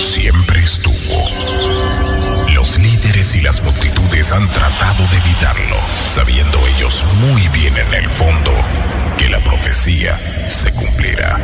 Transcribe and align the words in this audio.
siempre 0.00 0.64
estuvo. 0.64 1.28
Los 2.54 2.76
líderes 2.76 3.36
y 3.36 3.40
las 3.40 3.62
multitudes 3.62 4.32
han 4.32 4.48
tratado 4.48 5.06
de 5.10 5.16
evitarlo, 5.18 5.76
sabiendo 6.06 6.58
ellos 6.66 7.04
muy 7.20 7.46
bien 7.48 7.76
en 7.76 7.94
el 7.94 8.10
fondo 8.10 8.52
que 9.16 9.28
la 9.28 9.38
profecía 9.44 10.16
se 10.16 10.72
cumplirá. 10.72 11.38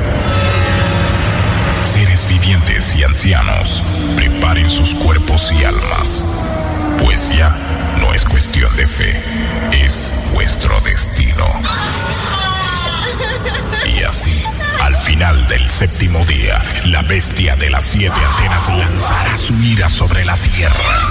Seres 1.85 2.27
vivientes 2.29 2.97
y 2.97 3.05
ancianos, 3.05 3.81
preparen 4.17 4.69
sus 4.69 4.93
cuerpos 4.95 5.53
y 5.53 5.65
almas, 5.65 6.25
pues 7.05 7.31
ya 7.37 7.57
no 8.01 8.13
es 8.13 8.25
cuestión 8.25 8.75
de 8.77 8.89
fe, 8.89 9.23
es 9.73 10.31
vuestro 10.35 10.81
destino. 10.81 11.47
Y 13.87 14.03
así, 14.03 14.43
al 14.83 14.97
final 14.97 15.47
del 15.49 15.69
séptimo 15.69 16.25
día, 16.27 16.63
la 16.85 17.03
bestia 17.03 17.57
de 17.57 17.71
las 17.71 17.85
siete 17.85 18.21
antenas 18.31 18.69
lanzará 18.69 19.37
su 19.39 19.55
ira 19.63 19.89
sobre 19.89 20.25
la 20.25 20.37
tierra. 20.37 21.11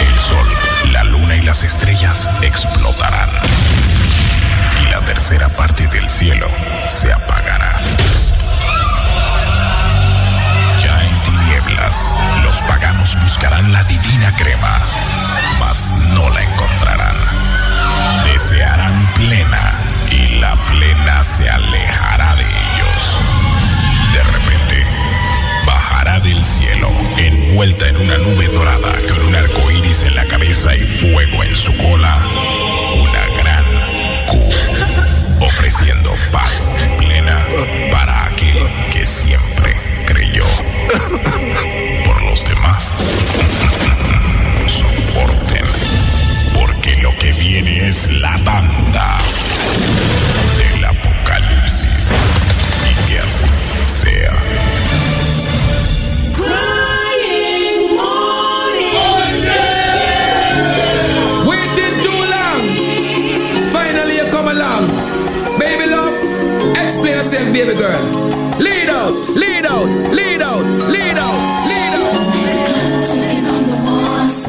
El 0.00 0.20
sol, 0.20 0.46
la 0.92 1.04
luna 1.04 1.36
y 1.36 1.42
las 1.42 1.62
estrellas 1.64 2.30
explotarán. 2.42 3.30
Y 4.82 4.90
la 4.90 5.04
tercera 5.04 5.48
parte 5.50 5.86
del 5.88 6.08
cielo 6.10 6.48
se 6.88 7.12
apagará. 7.12 7.80
Ya 10.82 11.04
en 11.04 11.22
tinieblas, 11.22 12.14
los 12.44 12.62
paganos 12.62 13.20
buscarán 13.22 13.72
la 13.72 13.84
divina 13.84 14.34
crema, 14.36 14.80
mas 15.58 15.92
no 16.14 16.30
la 16.30 16.42
encontrarán. 16.42 16.71
Y 20.10 20.40
la 20.40 20.54
plena 20.66 21.24
se 21.24 21.48
alejará 21.48 22.36
de 22.36 22.42
ellos. 22.42 23.18
De 24.12 24.22
repente, 24.24 24.86
bajará 25.64 26.20
del 26.20 26.44
cielo, 26.44 26.90
envuelta 27.16 27.88
en 27.88 27.96
una 27.96 28.18
nube 28.18 28.48
dorada 28.48 28.92
con 29.08 29.24
un 29.24 29.34
arco 29.34 29.70
iris 29.70 30.02
en 30.02 30.16
la 30.16 30.26
cabeza 30.26 30.76
y 30.76 30.80
fuego 30.80 31.44
en 31.44 31.56
su 31.56 31.74
cola, 31.78 32.18
una 32.94 33.26
gran 33.40 33.64
Q, 34.26 34.50
ofreciendo 35.40 36.10
paz 36.30 36.68
plena 36.98 37.42
para 37.90 38.26
aquel 38.26 38.68
que 38.92 39.06
siempre 39.06 39.74
creyó. 40.04 40.44
Por 42.04 42.22
los 42.22 42.44
demás, 42.46 43.02
viene 47.52 47.86
es 47.86 48.10
la 48.22 48.34
banda 48.38 49.18
del 50.56 50.84
apocalipsis. 50.84 52.10
Y 52.88 53.10
que 53.10 53.18
así 53.18 53.46
sea. 53.86 54.32
Waiting 61.46 62.00
too 62.00 62.22
long. 62.34 62.62
Finally, 63.70 64.16
you 64.16 64.30
come 64.30 64.48
along. 64.48 64.88
Baby 65.58 65.86
love, 65.90 66.14
explain 66.76 67.16
yourself, 67.18 67.52
baby 67.52 67.74
girl. 67.74 68.00
Lead 68.58 68.88
out, 68.88 69.12
lead 69.36 69.66
out, 69.66 69.86
lead 69.86 70.06
out, 70.06 70.12
lead 70.14 70.31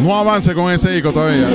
No 0.03 0.15
avance 0.17 0.53
con 0.53 0.71
ese 0.71 0.89
disco 0.89 1.11
todavía. 1.13 1.45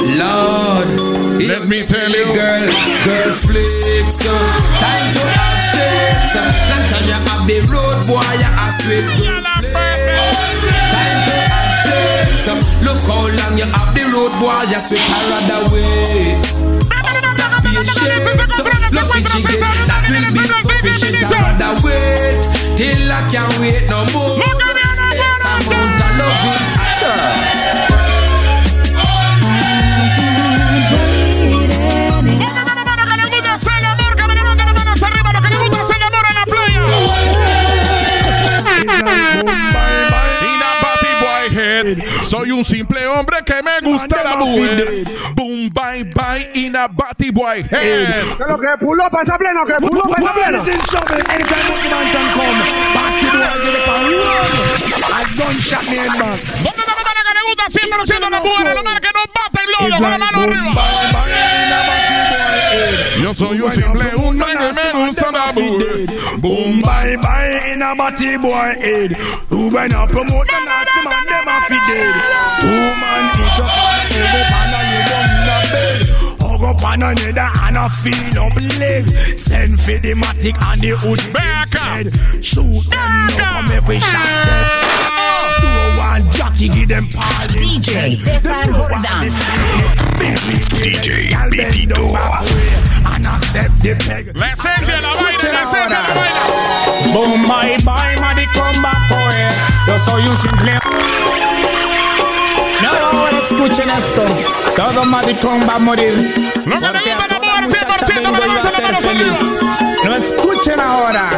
Lord, 0.00 0.88
Let 1.40 1.66
me 1.68 1.84
tell 1.86 2.10
you. 2.10 2.26
girl, 2.34 2.66
girl 3.04 3.32
flicks. 3.34 4.20
uh, 4.26 4.30
Time 4.80 5.12
to 5.12 5.20
have 5.20 5.60
sex. 5.74 6.36
uh, 6.36 6.70
Long 6.70 6.84
time 6.88 7.06
you 7.06 7.18
have 7.28 7.46
the 7.46 7.58
road 7.72 8.06
boy, 8.06 8.32
you 8.38 8.50
are 8.62 8.72
sweet 8.80 9.27
Look 12.82 13.00
how 13.02 13.26
long 13.26 13.58
you 13.58 13.64
have 13.66 13.94
the 13.94 14.04
road 14.12 14.32
boy, 14.40 14.62
you 14.70 14.80
sweet 14.80 15.02
I 15.02 15.20
rather 15.30 15.62
wait. 15.74 16.38
After 16.90 17.48
patience, 17.64 18.58
uh, 18.58 18.64
love 18.92 19.10
it 19.16 19.26
chicken, 19.32 19.60
that 19.88 20.04
will 20.08 20.28
be 20.32 20.42
sufficient. 20.46 21.24
I 21.24 21.30
rather 21.30 21.72
wait 21.84 22.38
till 22.76 23.12
I 23.12 23.20
can't 23.30 23.54
wait 23.60 23.88
no 23.90 24.06
more. 24.14 24.38
Yes, 24.38 25.42
I'm 25.44 25.62
out 25.72 26.00
of 26.00 26.18
loving. 26.18 27.47
Soy 42.28 42.50
un 42.50 42.62
simple 42.62 43.06
hombre 43.06 43.38
que 43.42 43.62
me 43.62 43.80
gusta 43.80 44.22
la 44.22 44.36
mujer. 44.36 45.04
Boom, 45.34 45.70
bye, 45.70 46.04
bye, 46.04 46.50
in 46.54 46.76
a 46.76 46.86
batty 46.86 47.30
boy 47.30 47.62
head. 47.70 48.22
Que 48.36 48.44
lo 48.46 48.58
que 48.58 48.68
pull 48.80 49.00
up 49.00 49.16
esa 49.22 49.38
plena, 49.38 49.64
que 49.64 49.72
trouble 49.80 50.12
anytime 51.30 51.64
much 51.68 51.88
man 51.88 52.12
can 52.12 52.28
come. 52.34 52.60
I 55.10 55.24
don't 55.36 55.56
me 55.88 55.96
in 55.96 56.12
back. 56.18 56.40
¿Dónde 56.62 56.80
está 56.80 56.92
la 56.92 57.22
que 57.24 57.32
le 57.32 57.42
gusta 57.46 57.64
siempre 57.70 58.06
siendo 58.06 58.28
la 58.28 58.40
mujer? 58.40 58.74
La 58.74 58.82
mano 58.82 59.00
que 59.00 59.08
no 59.08 59.20
bate 59.34 59.60
el 59.64 59.70
lodo 59.72 59.88
It's 59.88 59.96
con 59.96 60.10
la 60.10 60.18
mano 60.18 60.42
arriba. 60.42 60.70
Yo 63.22 63.34
soy 63.34 63.60
un 63.60 63.72
simple 63.72 64.12
hombre 64.16 64.46
que 64.52 64.72
me 64.74 65.06
gusta 65.06 65.32
la 65.32 65.52
mujer. 65.52 66.06
Boom, 66.48 66.80
bye, 66.80 67.14
bye, 67.20 67.60
in 67.72 67.82
a 67.82 67.94
batty 67.94 68.38
boy 68.38 68.72
head. 68.80 69.12
Who 69.52 69.68
when 69.68 69.92
I 69.92 70.06
promote 70.06 70.46
the 70.48 70.58
nasty 70.64 71.00
man, 71.04 71.24
them 71.28 71.44
a 71.44 71.56
fi 71.68 71.76
dead. 71.84 72.14
Two 72.64 72.88
man 72.96 73.24
each 73.36 73.60
up 73.60 73.68
on 73.84 74.08
the 74.08 74.16
elbow, 74.16 74.44
pan 74.48 74.72
and 74.72 74.88
you 74.88 75.02
down 75.12 75.28
in 75.36 75.48
a 75.52 75.60
bed. 75.68 76.00
Hug 76.40 76.62
up 76.64 76.82
on 76.88 77.02
another 77.02 77.50
and 77.68 77.76
a 77.76 77.86
feel 77.90 78.38
up 78.40 78.56
leg. 78.80 79.04
Send 79.36 79.78
for 79.78 79.98
the 80.00 80.14
matic 80.16 80.56
and 80.64 80.80
the 80.80 80.96
hood 80.96 81.20
Back 81.34 81.68
up. 81.76 82.08
Shoot 82.42 82.80
them 82.88 83.28
Back 83.28 83.36
come 83.36 83.68
every 83.68 83.98
shot 84.00 84.24
them. 84.48 84.88
Do 85.60 85.68
one 86.00 86.30
jockey, 86.32 86.68
give 86.68 86.88
them 86.88 87.06
pal 87.12 87.46
DJ 87.52 88.08
instead. 88.08 88.40
Cesar 88.40 88.64
Do 88.64 88.72
one 88.72 89.02
Jordan. 89.02 89.28
DJ 90.80 91.30
Girl, 91.30 91.50
bend 91.50 91.74
Pitito. 91.74 91.94
down 91.94 92.12
back 92.14 92.40
way 92.40 92.72
And 93.04 93.26
accept 93.26 93.82
the 93.82 93.94
peg. 94.00 94.32
La 94.36 94.52
esencia 94.52 94.96
de 94.96 95.17
Boom, 97.12 97.42
bye, 97.48 97.76
bye, 97.84 98.16
Maddy, 98.20 98.46
come 98.54 98.82
back. 98.82 98.98
Yo 99.86 99.98
soy 99.98 100.26
un 100.26 100.36
simple. 100.36 100.78
No, 102.82 102.90
ahora 102.90 103.38
escuchen 103.38 103.88
esto. 103.90 104.22
Todo 104.76 105.04
maricón 105.06 105.66
va 105.66 105.76
a 105.76 105.78
morir. 105.78 106.52
Porque 106.64 107.12
a 107.12 107.26
toda 107.26 107.60
muchacha 107.62 108.06
100%, 108.06 108.22
vengo 108.22 108.54
yo 108.54 108.62
a 108.62 108.70
ser 108.70 108.96
feliz. 108.96 109.38
No 110.04 110.14
escuchen 110.14 110.78
ahora. 110.78 111.30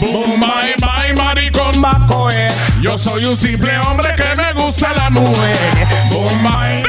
Boom, 0.00 0.40
bye, 0.40 0.74
bye, 0.78 1.14
maricón. 1.14 1.80
Baco, 1.80 2.30
eh. 2.30 2.52
Yo 2.82 2.98
soy 2.98 3.24
un 3.24 3.36
simple 3.36 3.78
hombre 3.78 4.14
que 4.14 4.34
me 4.36 4.52
gusta 4.52 4.92
la 4.92 5.08
mujer. 5.08 5.56
Boom, 6.10 6.42
bye, 6.42 6.82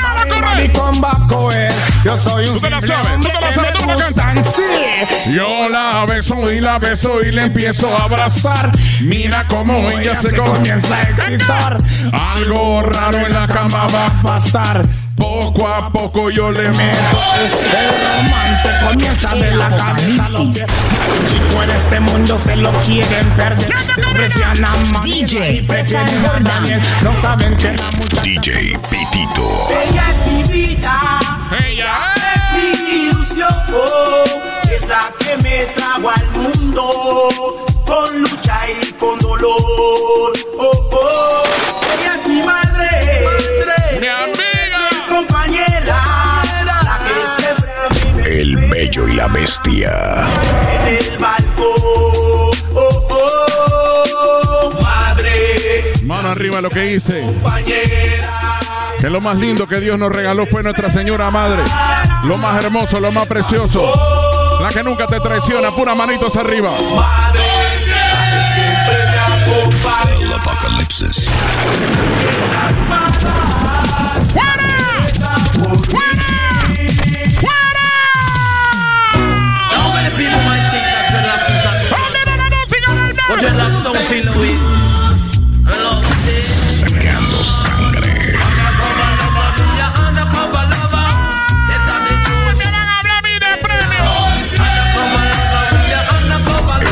Dale, 0.56 0.68
bye, 0.68 0.80
maricón, 0.80 1.02
baco, 1.02 1.52
eh. 1.52 1.70
Yo 2.04 2.18
soy 2.18 2.48
un 2.48 2.56
Tú 2.56 2.62
te 2.62 2.70
la 2.70 2.80
simple 2.80 2.96
sabes, 2.96 3.16
hombre 3.16 3.32
tú 3.32 3.40
te 3.40 3.42
la 3.42 3.48
que 3.48 3.54
sabes, 3.54 3.74
me 3.74 3.80
tú 3.80 3.86
me 3.86 3.96
la 3.96 4.06
gustan, 4.06 4.46
sí. 4.46 5.32
Yo 5.34 5.70
la 5.70 6.06
beso 6.06 6.52
y 6.52 6.62
la 6.62 6.80
beso 6.80 7.22
y 7.22 7.32
le 7.32 7.44
empiezo 7.44 7.96
a 7.96 8.04
abrazar. 8.04 8.72
Mira 9.02 9.46
cómo 9.48 9.90
ella 9.90 10.16
se 10.16 10.36
comienza 10.36 10.96
a 10.96 11.02
excitar. 11.04 11.78
Algo 12.14 12.82
raro 12.84 13.26
en 13.26 13.34
la 13.34 13.48
cama 13.48 13.88
va 13.88 14.08
a 14.08 14.22
pasar. 14.22 14.82
Poco 15.16 15.68
a 15.68 15.90
poco 15.92 16.30
yo 16.30 16.52
le 16.52 16.70
meto. 16.70 17.20
El 17.38 17.90
romance 18.18 18.70
comienza 18.88 19.36
de 19.36 19.56
la 19.56 19.76
cabeza 19.76 20.26
a 20.26 20.30
los 20.30 20.54
pies. 20.54 20.68
Chico 21.30 21.64
en 21.64 21.70
este 21.70 22.00
mundo 22.00 22.38
se 22.38 22.56
lo 22.56 22.72
quieren 22.82 23.28
perder. 23.32 23.70
A 23.74 24.54
Manuela 24.56 25.00
DJ 25.04 25.60
César 25.60 26.10
Jordan. 26.26 26.82
No 27.02 27.16
saben 27.22 27.56
que 27.58 27.74
la 27.74 27.92
muchacha 27.98 28.22
DJ 28.24 28.78
Pitito. 28.90 29.68
Ella 29.70 30.04
es 30.12 30.32
mi 30.32 30.44
vida, 30.44 31.00
Ella 31.66 31.96
es 32.36 32.52
mi 32.54 33.08
ilusión, 33.08 33.50
es 34.74 34.88
la 34.88 35.12
que 35.20 35.44
me 35.44 35.66
trajo 35.68 36.10
al 36.10 36.28
mundo 36.32 37.66
con 37.86 38.22
lucha 38.22 38.60
y 38.82 38.92
con 38.94 39.20
dolor. 39.20 40.34
Oh, 40.58 40.90
oh. 40.92 41.44
Ella 42.00 42.16
es 42.16 42.28
mi 42.28 42.42
madre, 42.42 42.90
mi 44.00 44.08
mi 44.08 44.35
la 49.16 49.28
bestia. 49.28 50.26
En 50.82 50.88
el 50.88 51.18
balcón, 51.18 51.66
oh, 52.76 53.08
oh, 53.10 54.72
madre, 54.82 55.94
Mano 56.04 56.30
arriba 56.30 56.62
lo 56.62 56.70
que 56.70 56.94
hice. 56.94 57.22
compañera. 57.22 58.60
Que 59.00 59.10
lo 59.10 59.22
más 59.22 59.40
lindo 59.40 59.68
que 59.68 59.80
Dios 59.80 59.98
nos 60.00 60.12
regaló 60.12 60.46
fue 60.46 60.64
Nuestra 60.64 60.90
Señora 60.90 61.30
Madre. 61.32 61.64
Lo 62.24 62.38
más 62.38 62.64
hermoso, 62.64 63.00
lo 63.00 63.12
más 63.12 63.28
precioso. 63.28 63.82
La 64.62 64.70
que 64.70 64.84
nunca 64.84 65.06
te 65.08 65.20
traiciona. 65.20 65.70
Pura 65.72 65.94
manitos 65.96 66.36
arriba. 66.38 66.72
Madre, 66.96 67.42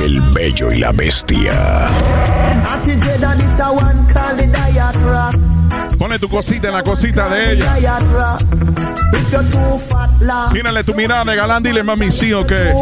El 0.04 0.22
bello 0.32 0.72
y 0.72 0.80
la 0.80 0.92
bestia. 0.92 1.88
Pone 5.98 6.20
tu 6.20 6.28
cosita 6.28 6.68
en 6.68 6.74
la 6.74 6.84
cosita 6.84 7.30
de 7.30 7.54
ella. 7.54 7.76
Tírale 10.52 10.84
tu 10.84 10.94
mirada 10.94 11.24
de 11.24 11.36
galán. 11.36 11.64
Dile, 11.64 11.84
mami, 11.84 12.12
sí 12.12 12.34
o 12.34 12.46
qué. 12.46 12.74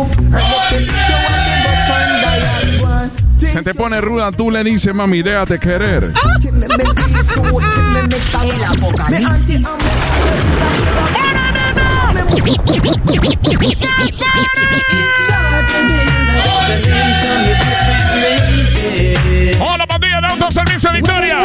Se 3.51 3.61
te 3.63 3.73
pone 3.73 3.99
ruda, 3.99 4.31
tú 4.31 4.49
le 4.49 4.63
dices, 4.63 4.95
mami, 4.95 5.21
déjate 5.21 5.59
querer. 5.59 6.03
El 8.43 8.63
apocalipsis. 8.63 9.67
Hola, 19.59 19.85
pandilla 19.85 20.21
de 20.21 20.27
autoservicio 20.27 20.93
Victoria. 20.93 21.39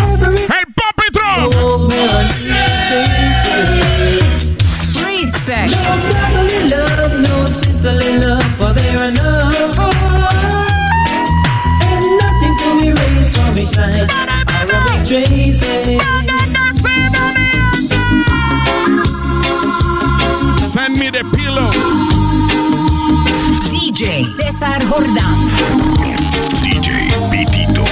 DJ 24.26 24.34
César 24.34 24.82
Jordán. 24.88 25.36
DJ 26.62 26.88
Pitito. 27.30 27.84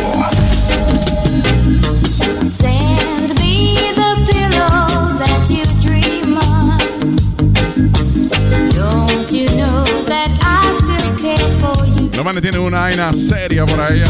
Send 2.45 3.39
me 3.41 3.79
the 3.95 4.17
pillow 4.27 5.17
that 5.19 5.49
you 5.49 5.65
dream 5.81 6.37
on. 6.37 6.79
Don't 8.71 9.31
you 9.31 9.47
know 9.57 9.85
that 10.07 10.37
I 10.43 10.73
still 10.75 11.15
care 11.21 11.51
for 11.61 11.87
you? 11.87 12.11
Los 12.13 12.25
manes 12.25 12.43
tienen 12.43 12.61
una 12.61 12.81
vaina 12.81 13.13
seria 13.13 13.65
por 13.65 13.81
allá. 13.81 14.05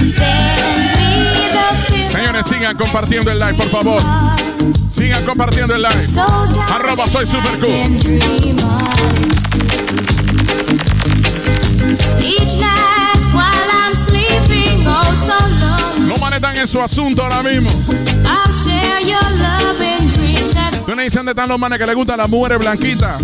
Send 0.00 0.90
me 0.98 1.50
the 1.52 1.66
pillow. 1.92 2.10
Señores, 2.10 2.46
sigan 2.46 2.76
compartiendo 2.76 3.30
el 3.30 3.38
live, 3.38 3.54
por 3.54 3.68
favor. 3.68 4.02
Sigan 4.90 5.24
compartiendo 5.24 5.76
el 5.76 5.82
live. 5.82 6.00
So 6.00 6.26
dark 6.52 6.72
Arroba 6.72 7.06
soy 7.06 7.26
super 7.26 7.56
cool. 7.60 8.00
Manes 16.20 16.36
están 16.36 16.56
en 16.56 16.68
su 16.68 16.80
asunto 16.80 17.22
ahora 17.22 17.42
mismo. 17.42 17.70
I'll 17.70 18.52
share 18.52 19.00
your 19.00 19.22
love 19.38 19.80
and 19.80 20.12
dreams 20.12 20.54
that 20.54 20.72
Tú 20.86 20.94
me 20.94 21.04
dices 21.04 21.16
dónde 21.16 21.32
están 21.32 21.48
los 21.48 21.58
manes 21.58 21.78
que 21.78 21.86
les 21.86 21.94
gustan 21.94 22.18
las 22.18 22.28
mujeres 22.28 22.58
blanquitas. 22.58 23.22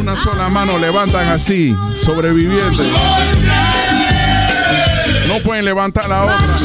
Una 0.00 0.16
sola 0.16 0.48
mano 0.48 0.78
levantan 0.78 1.28
así, 1.28 1.76
sobrevivientes. 2.02 2.92
No 5.28 5.38
pueden 5.44 5.64
levantar 5.64 6.08
la 6.08 6.24
otra. 6.24 6.56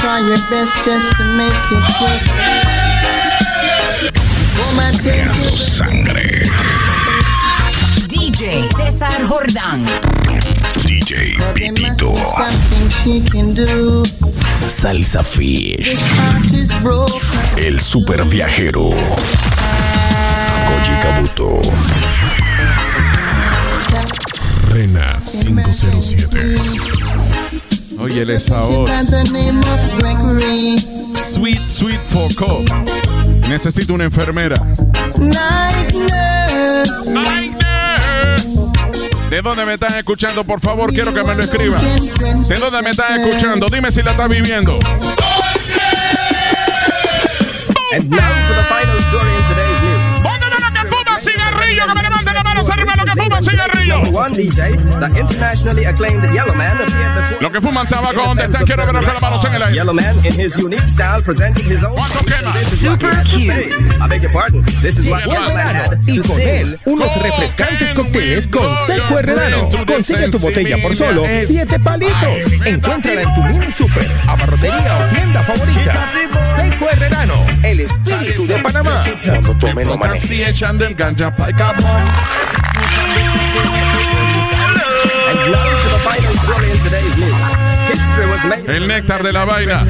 try 0.00 0.18
your 0.18 0.36
best 0.50 0.74
just 0.84 1.16
to 1.16 1.24
make 1.38 1.52
it 1.70 1.84
quick. 1.96 2.22
Woman, 4.58 4.92
take 4.94 5.24
Sacando 5.24 5.56
sangre. 5.56 6.63
DJ 8.44 8.66
César 8.76 9.26
Jordán. 9.26 9.82
DJ 10.84 11.38
Pitito. 11.54 12.12
be 12.12 12.24
something 12.24 12.90
she 12.90 13.22
can 13.22 13.54
do. 13.54 14.02
Salsa 14.68 15.24
Fish. 15.24 15.96
El 17.56 17.80
super 17.80 18.22
viajero. 18.26 18.90
Koji 20.68 20.92
Kabuto. 21.02 21.62
Rena 24.68 25.22
507. 25.24 26.60
Oye, 27.98 28.36
esa 28.36 28.60
voz. 28.60 28.90
By 28.90 29.04
the 29.06 29.24
name 29.32 29.58
of 29.60 29.80
Gregory. 29.98 30.76
Sweet, 31.14 31.66
sweet 31.66 32.02
Foco. 32.10 32.62
Necesito 33.48 33.94
una 33.94 34.04
enfermera. 34.04 34.56
Night 35.16 35.94
nurse. 35.94 37.43
¿De 39.30 39.42
dónde 39.42 39.64
me 39.64 39.74
están 39.74 39.94
escuchando? 39.96 40.44
Por 40.44 40.60
favor, 40.60 40.92
quiero 40.92 41.12
que 41.12 41.22
me 41.24 41.34
lo 41.34 41.42
escriban. 41.42 41.80
¿De 41.80 42.56
dónde 42.56 42.82
me 42.82 42.90
están 42.90 43.20
escuchando? 43.20 43.66
Dime 43.68 43.90
si 43.90 44.02
la 44.02 44.12
estás 44.12 44.28
viviendo. 44.28 44.78
And 47.92 48.10
now 48.10 48.18
for 48.18 48.54
the 48.56 48.64
final 48.64 48.98
story 49.08 49.30
in 49.30 49.44
today's 49.48 49.82
news. 49.82 50.22
¿Dónde 50.22 50.46
está 50.46 50.58
la 50.58 50.82
que 50.82 50.88
fuma 50.88 51.20
cigarrillo? 51.20 51.86
Que 51.86 51.94
me 51.94 52.02
levanten 52.02 52.34
las 52.34 52.44
manos 52.44 52.70
arriba 52.70 52.83
lo 53.14 53.22
que 53.22 53.22
fuma 53.22 53.42
cigarrillo. 53.42 54.00
One 54.12 54.34
DJ, 54.34 54.76
the 54.76 55.18
internationally 55.18 55.84
acclaimed 55.84 56.22
Yellow 56.34 56.54
Man, 56.54 56.80
appeared 56.80 57.14
before 57.14 57.40
Lo 57.40 57.52
que 57.52 57.60
fuman 57.60 57.86
tabaco, 57.86 58.22
¿dónde 58.22 58.44
están? 58.44 58.64
Quiero 58.64 58.86
con 58.86 59.04
las 59.04 59.20
manos 59.20 59.44
en 59.44 59.54
el 59.54 59.62
aire. 59.62 59.74
Yellow 59.74 59.94
Man, 59.94 60.16
in 60.24 60.32
his 60.32 60.56
unique 60.56 60.88
style, 60.88 61.22
presented 61.22 61.64
his 61.64 61.82
own. 61.82 61.94
¿Cuánto 61.94 62.18
quema? 62.24 62.52
Yellow 65.04 65.54
Man 65.54 65.64
verano 65.64 65.80
had 65.82 65.98
y 66.06 66.18
con 66.20 66.40
él 66.40 66.80
unos 66.84 67.22
refrescantes 67.22 67.92
cócteles 67.92 68.48
con 68.48 68.76
seco 68.86 69.18
herrerano. 69.18 69.68
Consigue 69.86 70.28
tu 70.28 70.38
botella 70.38 70.76
por 70.82 70.94
solo 70.94 71.24
7 71.46 71.78
palitos. 71.80 72.52
Encuéntrala 72.64 73.22
en 73.22 73.34
tu 73.34 73.42
mini 73.42 73.70
super, 73.70 74.10
abarrotería 74.26 74.98
o 74.98 75.14
tienda 75.14 75.42
favorita. 75.42 76.10
Seco 76.56 76.90
herrerano, 76.90 77.46
el 77.62 77.80
espíritu 77.80 78.46
de 78.46 78.58
Panamá. 78.58 79.02
Cuando 79.24 79.54
tome 79.54 79.84
no 79.84 79.96
maneje. 79.96 80.44
El 88.66 88.88
néctar 88.88 89.22
de 89.22 89.32
la 89.32 89.44
vaina. 89.44 89.84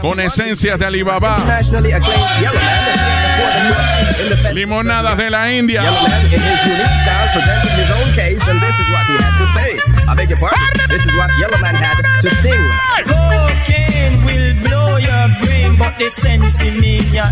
Con 0.00 0.20
esencias 0.20 0.78
de 0.78 0.86
Alibaba. 0.86 1.36
Limonadas 4.52 5.16
de 5.18 5.30
la 5.30 5.52
India. 5.52 5.82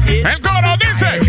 El 0.07 0.41
coro 0.41 0.77
dice, 0.79 1.21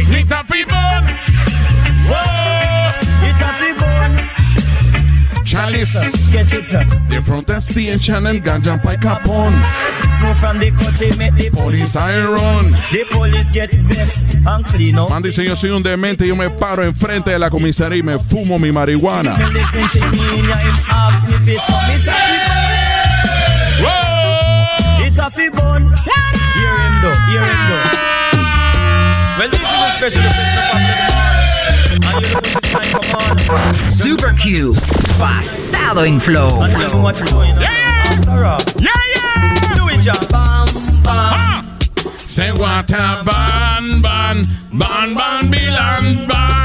Alice. 5.66 6.30
Get 6.32 6.54
it 6.54 6.74
up. 6.76 7.26
Front 7.26 7.50
as 7.50 7.68
the 7.68 7.90
and 7.90 8.02
Shannon 8.02 8.40
ganja 8.40 8.78
by 8.84 8.96
Capone. 8.98 9.58
Snow 10.20 10.34
from 10.36 10.60
the 10.60 10.70
country 10.72 11.10
make 11.18 11.34
the 11.34 11.50
police 11.50 11.96
iron. 11.96 12.72
The 12.92 13.06
police 13.10 13.50
get 13.52 13.72
vexed 13.72 14.36
and 14.46 14.66
clean 14.66 15.00
up. 15.00 15.10
Man 15.10 15.24
dice 15.24 15.44
yo 15.44 15.56
soy 15.56 15.72
un 15.72 15.82
demente, 15.82 16.28
yo 16.28 16.36
me 16.36 16.50
paro 16.50 16.84
enfrente 16.84 17.32
de 17.32 17.40
la 17.40 17.50
comisaría 17.50 17.98
y 17.98 18.04
me 18.04 18.20
fumo 18.20 18.60
mi 18.60 18.72
marihuana. 18.72 19.36
Well, 29.38 29.50
this 29.50 29.60
is 29.60 29.68
a 29.68 29.92
special 29.98 30.22
office. 30.22 31.15
Super 33.76 34.34
Q. 34.34 34.74
Pasado 35.20 36.06
en 36.06 36.20
flow. 36.22 36.48
Yeah. 37.60 38.06
Yeah. 38.80 38.96
Ah. 41.08 41.66
Say 42.18 42.52
what 42.52 42.92
a 42.92 43.24
ban, 43.26 44.02
ban, 44.02 44.44
ban, 44.72 45.14
ban, 45.14 45.52
bilan, 45.52 46.28
ban. 46.28 46.65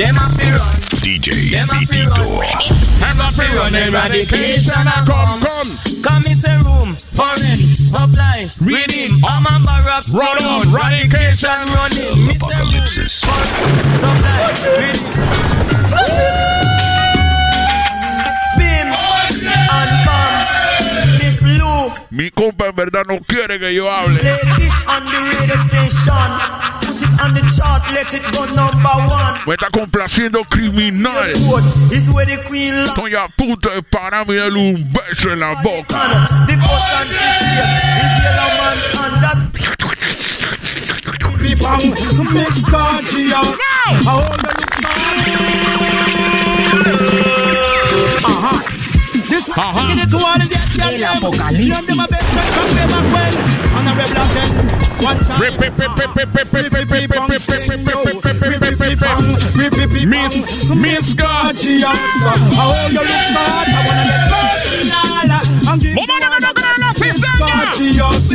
Them 0.00 0.16
a 0.16 0.30
fi 0.30 0.48
run. 0.48 0.72
DJ 1.04 1.28
BT 1.68 2.08
Door. 2.08 2.44
Them 3.00 3.20
a 3.20 3.30
fi 3.36 3.54
run 3.54 3.74
eradication 3.74 4.88
a 4.88 5.04
come. 5.04 5.42
Come, 5.44 5.76
come 6.02 6.24
is 6.24 6.42
a 6.42 6.56
room, 6.64 6.96
foreign, 6.96 7.60
supply, 7.84 8.48
reading. 8.62 9.20
All 9.28 9.42
my 9.42 9.60
barracks 9.62 10.10
run 10.14 10.42
on, 10.42 10.68
eradication 10.72 11.52
running. 11.76 12.34
Apocalypse. 12.34 13.20
Supply, 14.00 14.56
reading. 14.64 15.50
Mi 22.10 22.30
compa 22.30 22.66
en 22.66 22.76
verdad 22.76 23.04
no 23.06 23.20
quiere 23.20 23.58
que 23.58 23.74
yo 23.74 23.90
hable 23.90 24.18
on 27.22 27.34
the 27.34 27.40
chart, 27.56 27.82
let 27.92 28.12
it 28.14 28.22
go 28.32 28.44
number 28.54 28.96
one. 29.08 29.40
Me 29.46 29.54
está 29.54 29.70
complaciendo 29.70 30.44
criminal. 30.44 31.32
Toña 32.94 33.28
puta 33.36 33.70
de 33.70 33.82
Panamá 33.82 34.32
le 34.32 34.50
un 34.50 34.92
beso 34.92 35.30
en 35.32 35.40
la 35.40 35.54
boca. 35.62 35.98
The 36.46 36.56
first 36.56 36.90
time 36.90 37.12
she 37.12 37.28
shake 37.40 38.00
is 38.00 38.12
yellow 38.22 38.50
man 38.56 38.78
and 39.04 39.22
that. 39.24 39.38
Bang, 41.60 41.92
Miss 42.32 42.64
Garcia. 42.64 43.40
How 44.06 44.16
old 44.16 44.44
are 44.46 45.28
you, 45.28 45.36
Aha. 48.24 48.54
This 49.28 49.44
one, 49.48 49.74
get 49.74 49.98
it 49.98 50.08
to 50.10 50.16
all 50.16 50.38
the 50.38 50.46
dead. 50.48 50.60
El 50.94 51.04
apocalipsis. 51.04 51.98
Miss 60.06 60.34
Miss 60.74 61.14
Gorgeous, 61.14 61.84
oh 62.58 62.88
you 62.90 63.00
look 63.00 63.24
so 63.30 63.40
hot, 63.40 63.68
I 63.68 63.80
wanna 63.86 64.04
get 64.10 64.22
personal. 64.30 65.70
I'm 65.70 65.78
giving 65.78 65.96
you 65.96 66.14
a 66.26 66.40
gorgeous. 67.38 68.30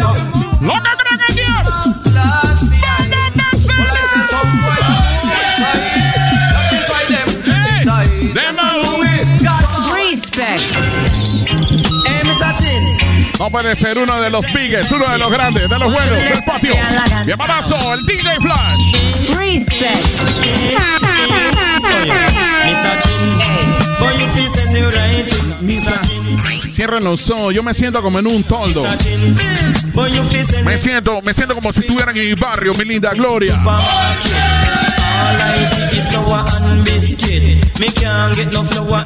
Va 13.39 13.45
a 13.45 13.49
aparecer 13.49 13.97
uno 13.97 14.21
de 14.21 14.29
los 14.29 14.45
biggest, 14.53 14.91
uno 14.93 15.05
de 15.07 15.17
los 15.17 15.29
grandes, 15.29 15.69
de 15.69 15.77
los 15.77 15.91
buenos 15.91 16.17
del 16.17 16.43
patio. 16.45 16.73
Bien 17.25 17.41
abrazo, 17.41 17.93
el 17.93 18.05
DJ 18.05 18.37
Flash. 18.39 19.35
Respect. 19.37 20.05
Cierren 26.71 27.03
los 27.03 27.29
ojos, 27.29 27.53
yo 27.53 27.61
me 27.63 27.73
siento 27.73 28.01
como 28.01 28.19
en 28.19 28.27
un 28.27 28.43
toldo. 28.43 28.83
Me 30.63 30.77
siento, 30.77 31.21
me 31.21 31.33
siento 31.33 31.55
como 31.55 31.73
si 31.73 31.81
estuviera 31.81 32.11
en 32.11 32.17
mi 32.17 32.33
barrio, 32.35 32.73
mi 32.73 32.85
linda 32.85 33.11
gloria. 33.13 33.55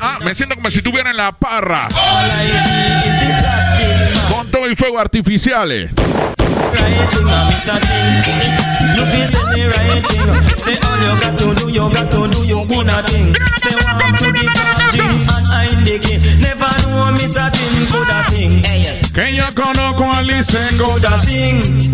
Ah, 0.01 0.19
me 0.23 0.35
siento 0.35 0.55
como 0.55 0.69
si 0.69 0.77
estuviera 0.77 1.09
en 1.09 1.17
la 1.17 1.31
parra. 1.31 1.87
Con 4.29 4.49
todo 4.51 4.69
y 4.69 4.75
fuego 4.75 4.99
artificiales. 4.99 5.91
Que 19.13 19.35
yo 19.35 19.45
conozco 19.55 20.11
a 20.11 20.23
Sing. 21.19 21.91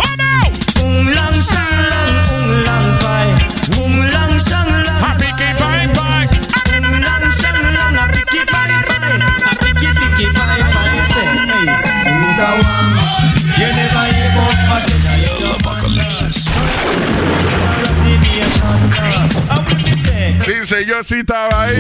yo 20.66 21.04
sí 21.04 21.16
estaba 21.16 21.64
ahí. 21.64 21.76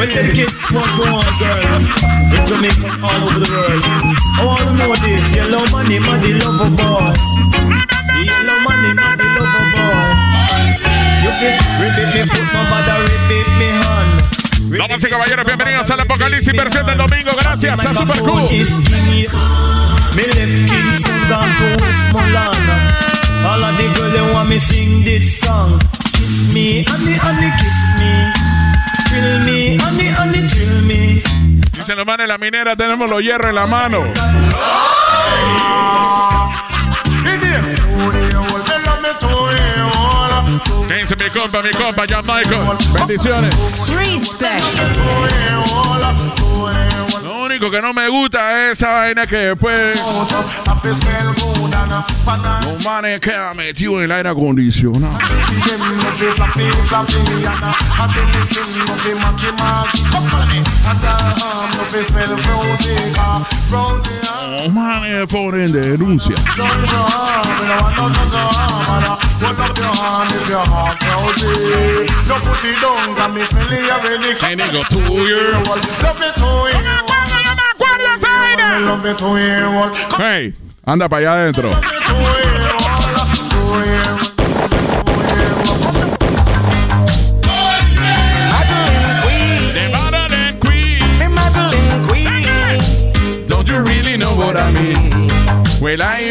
Damas 14.77 15.03
y 15.03 15.07
caballeros, 15.07 15.45
bienvenidos 15.45 15.89
al 15.89 15.99
Apocalipsis 16.01 16.53
versión 16.53 16.85
del 16.85 16.97
domingo. 16.97 17.31
Gracias 17.39 17.85
a 17.85 17.93
Super 17.93 18.19
Q. 18.19 18.31
All 23.45 23.63
of 23.63 23.77
the 23.77 23.83
girls 23.95 24.13
they 24.13 24.33
want 24.33 24.49
me 24.49 24.59
sing 24.59 25.03
this 25.03 25.39
song. 25.39 25.79
Kiss 26.13 26.53
me, 26.53 26.83
honey, 26.83 27.13
honey, 27.13 27.51
kiss 27.59 27.99
me. 27.99 28.44
Thrill 29.15 29.39
me, 29.45 29.77
honey, 29.79 30.13
honey, 30.13 30.41
me. 30.83 31.23
Dicen 31.71 31.95
los 31.95 32.05
manes, 32.05 32.27
la 32.27 32.37
minera, 32.37 32.75
tenemos 32.75 33.09
los 33.09 33.21
hierros 33.21 33.47
en 33.47 33.55
la 33.55 33.65
mano. 33.65 34.03
¿Qué 40.87 40.95
dice 40.95 41.15
mi 41.15 41.29
compa, 41.29 41.61
mi 41.61 41.71
compa, 41.71 42.03
John 42.09 42.25
Michael? 42.25 42.77
Bendiciones. 42.93 43.55
Respect. 43.89 44.63
Único 47.55 47.71
que 47.71 47.81
no 47.81 47.93
me 47.93 48.09
gusta 48.09 48.69
es 48.69 48.79
esa 48.79 48.91
vaina 48.91 49.25
que 49.25 49.37
después. 49.37 49.97
Los 52.61 52.83
manes 52.83 53.21
quedan 53.21 53.55
metidos 53.55 53.99
en 53.99 54.03
el 54.03 54.11
aire 54.11 54.27
acondicionado. 54.27 55.17
Los 64.51 64.73
manes 64.73 65.25
ponen 65.27 65.71
denuncia. 65.71 66.35
Hey, 74.41 74.55
nigga, 74.57 74.83
two 74.89 74.99
year. 79.37 79.91
Hey, 80.17 80.53
anda 80.85 81.09
para 81.09 81.31
allá 81.31 81.41
adentro. 81.41 81.69
The 95.87 96.01
Madeline 96.01 96.24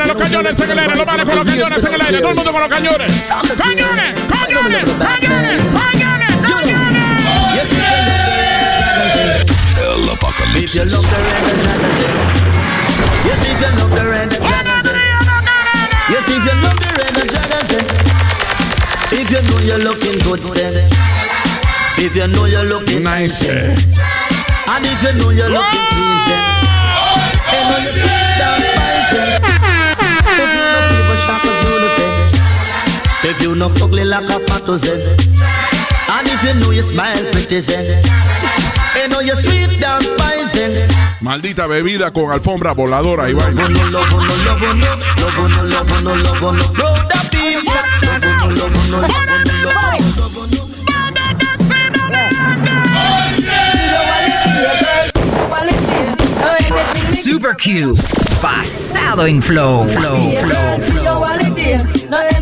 cañones, 0.00 0.08
los 0.08 0.16
cañones 0.16 0.60
en 0.60 0.70
el 0.70 0.78
aire, 0.78 0.96
los 0.96 1.06
manes 1.06 1.26
con 1.26 1.36
los 1.36 1.44
cañones 1.44 1.84
en 1.84 1.94
el 1.94 2.00
aire, 2.00 2.18
todo 2.20 2.30
el 2.30 2.36
mundo 2.36 2.52
con 2.52 2.60
los 2.60 2.70
cañones. 2.70 3.12
Cañones, 3.56 4.14
cañones, 4.28 4.84
cañones, 4.98 5.62
cañones, 5.72 6.32
cañones. 6.42 7.00
El 9.80 10.08
apocalipsis. 10.10 10.74
Yes, 13.24 13.42
if 13.46 13.60
you 13.60 13.70
love 13.76 13.90
the 13.90 14.02
red 14.08 14.28
dragon, 14.30 14.82
say. 14.82 14.94
Yes, 16.08 16.28
if 16.28 16.44
you 16.44 16.54
love 16.62 16.78
the 16.80 16.88
red 16.98 17.14
dragon, 17.28 17.62
say. 17.68 17.84
If 19.20 19.28
you 19.30 19.40
know 19.42 19.58
you're 19.60 19.78
looking 19.78 20.18
good, 20.20 20.42
say. 20.44 20.88
If 21.98 22.14
you 22.16 22.26
know 22.28 22.46
you're 22.46 22.64
looking 22.64 23.02
nice, 23.02 23.38
say. 23.38 23.76
And 24.68 24.86
if 24.86 25.02
you 25.02 25.12
know 25.18 25.30
you're 25.30 25.50
looking 25.50 25.84
sweet. 25.92 26.32
Oh! 26.32 27.20
And 27.52 27.64
know 27.68 27.78
you 27.84 27.92
sit 27.92 28.38
down 28.38 29.69
If 33.22 33.42
you 33.42 33.54
no 33.54 33.66
ugly 33.66 34.04
like 34.04 34.30
a 34.30 34.38
pato, 34.48 34.78
say. 34.78 34.96
And 36.08 36.26
if 36.26 36.42
you 36.42 36.54
know 36.54 36.70
you 36.70 36.82
smile 36.82 37.22
pretty. 37.32 37.60
And 38.96 39.12
know 39.12 39.20
you 39.20 39.36
sweet 39.36 39.78
down 39.78 40.02
say. 40.46 40.88
Maldita 41.20 41.66
bebida 41.66 42.12
con 42.12 42.32
alfombra 42.32 42.72
voladora 42.72 43.28
y 43.28 43.34
vaina. 43.34 43.68
Super 57.22 57.54
Q. 57.56 57.94
Basado 58.42 59.26
en 59.26 59.42
flow. 59.42 59.84
Flow, 59.84 60.32
flow, 60.40 60.80
flow. 60.80 62.39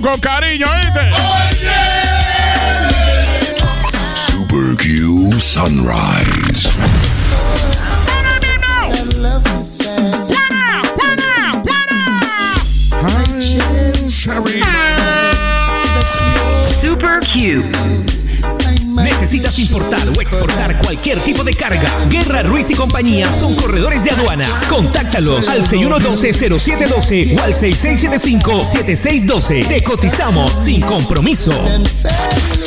Con 0.00 0.18
cariño, 0.20 0.66
¿viste? 0.76 1.10
Super 4.14 4.76
Q 4.76 5.32
Sunrise. 5.40 6.07
Compañía 22.98 23.30
son 23.32 23.54
corredores 23.54 24.02
de 24.02 24.10
aduana. 24.10 24.44
Contáctalos 24.68 25.48
al 25.48 25.62
6112-0712 25.62 27.38
o 27.38 27.42
al 27.44 27.54
6675-7612. 27.54 29.68
Te 29.68 29.80
cotizamos 29.84 30.50
sin 30.50 30.80
compromiso. 30.80 31.52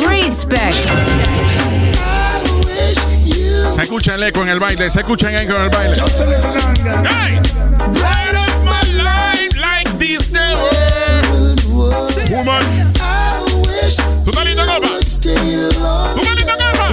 Respect. 0.07 0.77
Se 3.75 3.81
escucha 3.81 4.15
el 4.15 4.23
eco 4.23 4.41
en 4.43 4.49
el 4.49 4.61
baile, 4.61 4.89
se 4.89 5.01
escucha 5.01 5.27
el 5.29 5.35
eco 5.35 5.53
en 5.57 5.63
el 5.63 5.69
baile. 5.69 5.95
Hey! 7.09 7.37
Light 7.99 8.33
up 8.33 8.63
my 8.63 8.81
life 9.03 9.57
like 9.59 9.91
this 9.99 10.31
the 10.31 10.55
world. 10.55 11.59
Woman. 12.31 12.63
¿Tú 14.23 14.29
estás 14.29 14.45
compa? 14.45 14.79
¿Tú 16.15 16.21
estás 16.21 16.55
compa? 16.55 16.87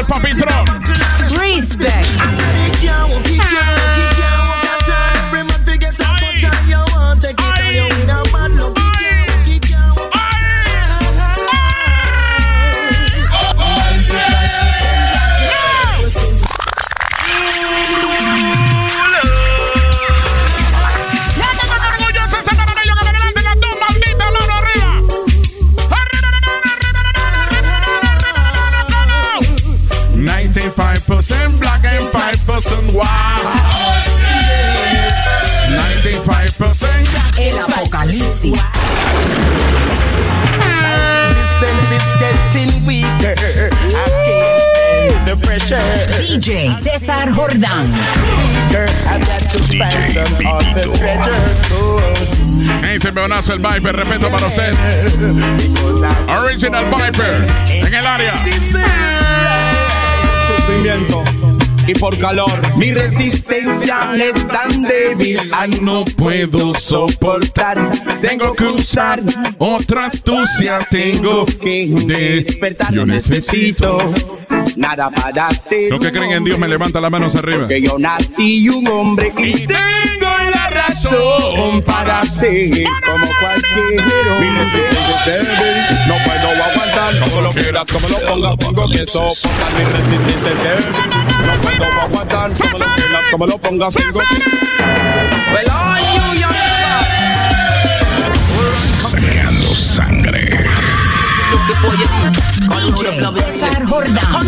El 0.00 0.06
volumen 0.06 0.49
Me 53.12 53.22
el 53.24 53.58
Viper, 53.58 53.96
respeto 53.96 54.28
para 54.28 54.46
usted. 54.46 54.72
Original 56.28 56.84
Viper, 56.84 57.48
en 57.68 57.94
el 57.94 58.06
área. 58.06 58.34
Sufrimiento 60.46 61.24
y 61.88 61.94
por 61.94 62.16
calor. 62.18 62.76
Mi 62.76 62.94
resistencia 62.94 64.14
es 64.16 64.46
tan 64.46 64.82
débil, 64.82 65.40
ay 65.52 65.80
no 65.82 66.04
puedo 66.04 66.72
soportar. 66.74 67.90
Tengo 68.22 68.54
que 68.54 68.64
usar 68.64 69.20
otra 69.58 70.06
astucia, 70.06 70.86
tengo 70.88 71.46
que 71.46 71.88
despertar. 71.88 72.94
Yo 72.94 73.04
necesito 73.04 73.98
nada 74.76 75.10
para 75.10 75.48
hacer. 75.48 75.90
Los 75.90 76.00
que 76.00 76.12
creen 76.12 76.32
en 76.32 76.44
Dios 76.44 76.60
me 76.60 76.68
levanta 76.68 77.00
las 77.00 77.10
manos 77.10 77.34
arriba. 77.34 77.66
Que 77.66 77.82
yo 77.82 77.98
nací 77.98 78.68
un 78.68 78.86
hombre 78.86 79.32
y 79.36 79.66
tengo 79.66 80.19
razón 81.04 81.82
para 81.82 82.22
ser 82.24 82.84
como 83.04 83.26
cualquiera. 83.40 84.38
Mi 84.40 84.50
resistencia 84.50 85.16
es 85.16 85.26
débil, 85.26 85.48
no 86.08 86.14
puedo 86.24 86.64
aguantar. 86.64 87.18
Como 87.20 87.40
lo 87.40 87.52
quieras, 87.52 87.86
como 87.90 88.08
lo 88.08 88.16
pongas, 88.18 88.56
tengo 88.58 88.88
que 88.88 89.06
soportar. 89.06 89.72
Mi 89.78 89.84
resistencia 89.84 90.50
es 90.50 90.62
débil, 90.62 91.00
no 91.46 91.60
puedo 91.60 91.84
aguantar. 91.84 92.50
Como 92.52 92.78
lo 92.78 92.94
quieras, 92.94 93.22
como 93.30 93.46
lo 93.46 93.58
pongas, 93.58 93.94
tengo 93.94 94.20
que. 94.20 94.26
Well, 95.52 96.19
DJ 101.60 103.20
César 103.20 103.84
Jordán. 103.86 104.46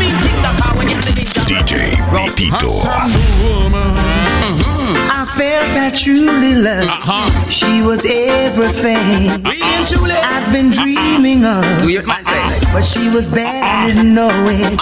DJ 1.47 1.73
Pitito. 2.11 2.71
I 5.11 5.27
felt 5.37 5.75
that 5.75 5.93
truly 5.97 6.55
love. 6.55 6.89
Uh-huh. 6.89 7.49
She 7.51 7.83
was 7.83 8.05
everything 8.05 9.31
I've 9.45 10.53
been 10.53 10.71
dreaming 10.71 11.45
of. 11.45 11.65
But 12.73 12.85
she 12.85 13.11
was 13.11 13.27
bad, 13.27 13.63
I 13.63 13.87
didn't 13.93 14.15
know 14.15 14.31
it. 14.49 14.81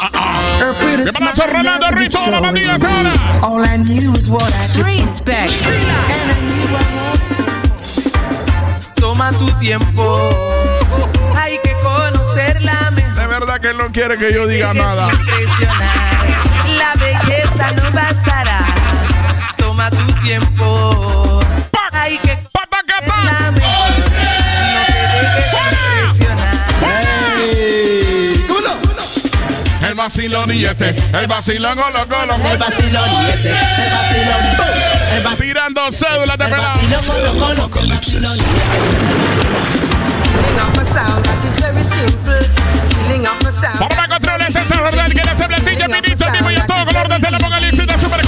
Her 0.60 0.72
pretty 0.74 1.04
¿Qué 1.04 1.12
pasa, 1.12 1.34
smile 1.42 1.56
Rolando 1.56 1.90
never 1.90 1.98
Rito, 2.00 2.18
la 2.18 2.24
showed 2.38 2.42
bandida 2.44 2.76
it. 2.76 2.80
cara? 2.80 3.40
All 3.42 3.60
I 3.64 3.76
knew 3.76 4.10
was 4.12 4.28
what 4.30 4.42
I 4.42 4.66
could 4.74 4.86
see. 4.90 5.00
Respect. 5.00 5.52
Toma 8.96 9.32
tu 9.38 9.46
tiempo. 9.58 10.16
Hay 11.34 11.58
que 11.62 11.69
conocerla 11.69 11.69
mejor. 11.69 11.69
De 11.69 11.69
verdad 13.40 13.58
que 13.58 13.68
él 13.68 13.78
no 13.78 13.90
quiere 13.90 14.18
que 14.18 14.34
yo 14.34 14.46
diga 14.46 14.74
nada. 14.74 15.08
La 16.76 16.94
belleza 16.94 17.72
no 17.72 17.90
bastará. 17.90 18.58
Toma 19.56 19.88
tu 19.88 20.04
tiempo. 20.20 21.40
Hay 21.90 22.18
que 22.18 22.49
vacilón 30.00 30.50
y 30.50 30.64
este, 30.64 30.96
el 31.12 31.26
vacilón, 31.26 31.76
golo, 31.76 32.06
golo, 32.06 32.34
El 32.50 32.56
vacilón 32.56 33.10
y 33.10 33.30
este, 33.32 33.50
el 33.50 35.22
vacilón, 35.22 35.36
Tirando 35.38 35.90
cédulas 35.92 36.38
de 36.38 36.44
pelado. 36.44 36.80
golo, 37.06 37.34
golo, 37.34 37.64
Apocalipsis. 37.64 38.14
Killing 38.14 38.30
off 40.60 40.78
a 40.78 40.84
sound 40.94 41.24
that 41.26 41.44
is 41.44 41.54
very 41.60 41.84
simple. 41.84 42.40
Killing 42.88 43.26
off 43.26 43.46
a 43.46 43.52
sound. 43.52 43.78
Vamos 43.80 43.98
a 43.98 44.08
controlar 44.08 44.42
ese 44.42 44.60
César 44.60 44.78
Jordán 44.78 45.10
que 45.10 45.22
le 45.22 45.30
hace 45.30 45.46
blandilla, 45.46 45.88
ministro, 45.88 46.26
en 46.28 46.32
vivo 46.32 46.50
y 46.50 46.56
a 46.56 46.66
todo 46.66 46.84
color 46.86 47.08
desde 47.08 47.28
el 47.28 47.34
apocalipsis 47.34 47.86
de 47.86 47.98
Super 47.98 48.20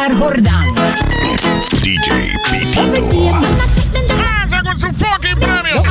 DJ 0.00 0.06
César 0.06 0.14
Jordán. 0.18 0.64
DJ 1.82 2.32
Pitito. 2.50 2.80
¡Ese 4.46 4.62
con 4.62 4.80
su 4.80 4.88
fucking 4.94 5.38
premio! 5.38 5.82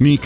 Ni 0.00 0.18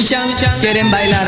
escuchan, 0.00 0.30
quieren 0.60 0.90
bailar. 0.90 1.26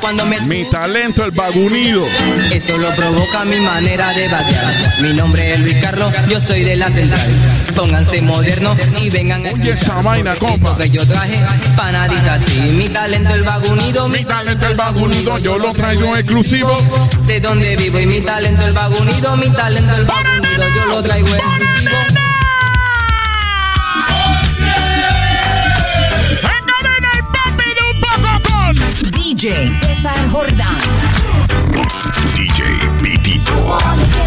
Cuando 0.00 0.24
me 0.24 0.40
Mi 0.42 0.64
talento, 0.64 1.24
el 1.24 1.32
vagunido. 1.32 2.06
Eso 2.52 2.78
lo 2.78 2.88
provoca 2.94 3.44
mi 3.44 3.60
manera 3.60 4.12
de 4.14 4.28
vaquear. 4.28 4.72
Mi 5.02 5.12
nombre 5.12 5.52
es 5.52 5.60
Luis 5.60 5.74
Carlos, 5.82 6.12
yo 6.28 6.40
soy 6.40 6.64
de 6.64 6.76
la 6.76 6.88
central. 6.90 7.28
Pónganse 7.74 8.22
modernos 8.22 8.78
y 9.00 9.10
vengan 9.10 9.46
a 9.46 9.50
Oye 9.50 9.72
esa 9.72 10.00
vaina, 10.00 10.34
compa. 10.36 10.76
que 10.76 10.88
yo 10.90 11.06
traje 11.06 11.38
panadiza 11.76 12.34
así. 12.34 12.60
Mi 12.72 12.88
talento 12.88 13.34
el 13.34 13.42
vagunido, 13.42 14.08
mi 14.08 14.24
talento 14.24 14.66
el 14.66 14.76
vagunido, 14.76 15.38
yo 15.38 15.58
lo 15.58 15.72
traigo 15.72 16.16
exclusivo. 16.16 16.76
De 17.26 17.40
donde 17.40 17.76
vivo 17.76 18.00
y 18.00 18.06
mi 18.06 18.20
talento 18.20 18.64
el 18.64 18.72
vagunido, 18.72 19.36
mi 19.36 19.50
talento 19.50 19.94
el 19.96 20.04
vagunido, 20.04 20.64
yo 20.74 20.86
lo 20.86 21.02
traigo 21.02 21.28
exclusivo. 21.28 21.77
DJ 29.38 29.68
César 29.68 30.28
Jordán. 30.32 30.78
DJ 32.34 32.90
Pitito. 33.00 34.17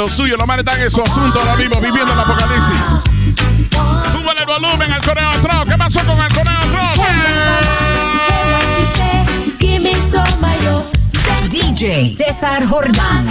Lo 0.00 0.08
suyo, 0.08 0.34
los 0.38 0.46
manes 0.46 0.64
están 0.64 0.80
en 0.80 0.90
su 0.90 1.02
asunto 1.02 1.40
ahora 1.40 1.56
mismo, 1.56 1.78
viviendo 1.78 2.10
el 2.10 2.18
apocalipsis. 2.18 2.74
Súbele 4.10 4.40
el 4.40 4.46
volumen 4.46 4.90
al 4.90 5.02
conejo 5.04 5.28
atrás. 5.28 5.68
¿Qué 5.68 5.76
pasó 5.76 6.00
con 6.06 6.18
el 6.18 6.32
conejo 6.32 6.58
atrás? 6.62 6.98
DJ 11.50 12.08
César 12.08 12.66
Jordán. 12.66 13.26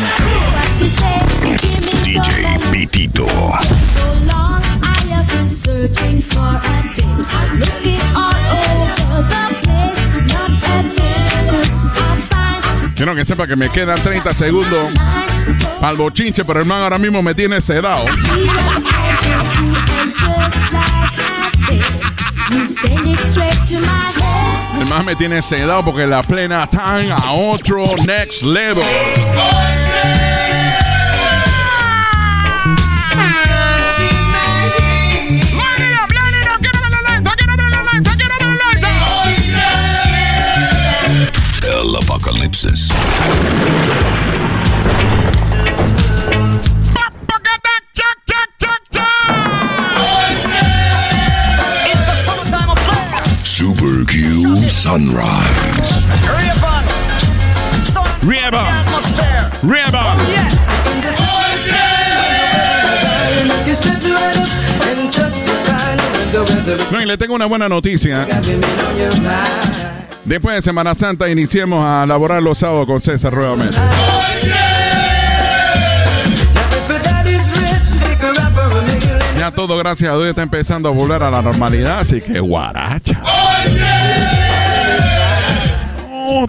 DJ 2.03 2.59
Pitito. 2.71 3.25
Quiero 12.95 13.15
que 13.15 13.25
sepa 13.25 13.47
que 13.47 13.55
me 13.55 13.71
quedan 13.71 13.99
30 13.99 14.33
segundos 14.33 14.89
el 15.89 15.97
bochinche, 15.97 16.43
pero 16.45 16.59
el 16.59 16.65
man 16.65 16.81
ahora 16.81 16.97
mismo 16.97 17.21
me 17.21 17.33
tiene 17.33 17.61
sedado. 17.61 18.05
El 24.79 24.85
man 24.87 25.05
me 25.05 25.15
tiene 25.15 25.41
sedado 25.41 25.85
porque 25.85 26.07
la 26.07 26.23
plena 26.23 26.63
está 26.63 26.99
a 27.11 27.33
otro 27.33 27.95
next 28.05 28.43
level. 28.43 28.83
Sunrise. 54.89 55.21
No, 66.91 67.01
y 67.01 67.05
le 67.05 67.17
tengo 67.19 67.35
una 67.35 67.45
buena 67.45 67.69
noticia. 67.69 68.25
Después 70.25 70.55
de 70.55 70.61
Semana 70.63 70.95
Santa 70.95 71.29
iniciemos 71.29 71.85
a 71.85 72.07
laborar 72.07 72.41
los 72.41 72.57
sábados 72.57 72.87
con 72.87 72.99
César 72.99 73.31
nuevamente. 73.33 73.77
Ya 79.37 79.51
todo, 79.51 79.77
gracias 79.77 80.11
a 80.11 80.15
Dios, 80.15 80.29
está 80.29 80.41
empezando 80.41 80.89
a 80.89 80.91
volver 80.91 81.21
a 81.21 81.29
la 81.29 81.43
normalidad, 81.43 81.99
así 81.99 82.21
que 82.21 82.39
guaracha. 82.39 83.21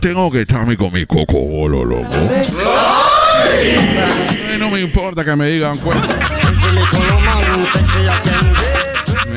Tengo 0.01 0.31
que 0.31 0.43
echarme 0.43 0.77
con 0.77 0.93
mi 0.93 1.07
coco, 1.07 1.69
loco. 1.69 2.07
No 4.59 4.71
me 4.71 4.81
importa 4.81 5.25
que 5.25 5.37
me 5.37 5.49
digan 5.49 5.79
cuenta. 5.79 6.07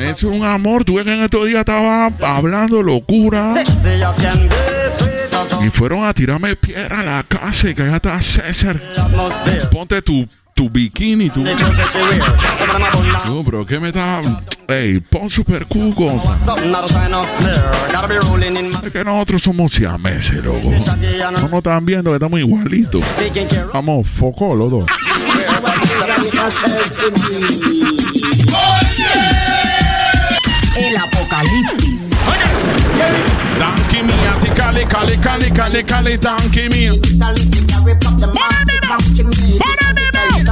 Es 0.00 0.22
un 0.22 0.44
amor, 0.44 0.84
tú 0.84 0.94
ves 0.94 1.04
que 1.04 1.14
en 1.14 1.22
estos 1.22 1.46
días 1.46 1.60
estaba 1.60 2.10
hablando 2.22 2.82
locura. 2.82 3.54
Y 5.64 5.70
fueron 5.70 6.04
a 6.04 6.12
tirarme 6.12 6.56
piedra 6.56 7.00
a 7.00 7.04
la 7.04 7.22
casa 7.22 7.70
y 7.70 7.74
que 7.74 7.82
allá 7.82 7.96
está 7.96 8.20
César. 8.20 8.80
Ponte 9.70 10.02
tu, 10.02 10.28
tu 10.54 10.70
bikini, 10.70 11.28
tu. 11.30 11.42
No, 13.26 13.42
pero 13.44 13.66
¿qué 13.66 13.78
me 13.80 13.88
está.? 13.88 14.22
Ey, 14.68 15.00
pon 15.00 15.28
super 15.28 15.66
cuco. 15.66 16.22
Es 18.84 18.92
que 18.92 19.04
nosotros 19.04 19.42
somos 19.42 19.72
siameses, 19.72 20.42
loco. 20.42 20.70
No 21.32 21.40
nos 21.42 21.52
están 21.52 21.84
viendo 21.84 22.10
que 22.10 22.16
estamos 22.16 22.40
igualitos. 22.40 23.04
Vamos, 23.72 24.08
foco 24.08 24.54
los 24.54 24.70
dos. 24.70 24.86
El 30.76 30.96
apocalipsis. 30.96 32.10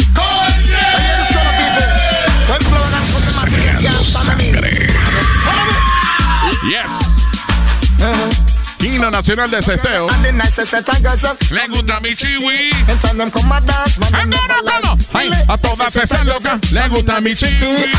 Yes. 6.69 6.95
Himno 8.99 9.11
nacional 9.13 9.49
de 9.49 9.63
cesteo. 9.63 10.09
Le 11.53 11.69
gusta 11.69 12.01
mi 12.01 12.17
chiwi. 12.17 12.71
Ay, 15.13 15.31
a 15.47 15.57
todas 15.57 15.95
esas 15.95 16.27
locas 16.27 16.73
le 16.73 16.89
gusta 16.89 17.21
mi 17.21 17.33
chiwi. 17.37 17.93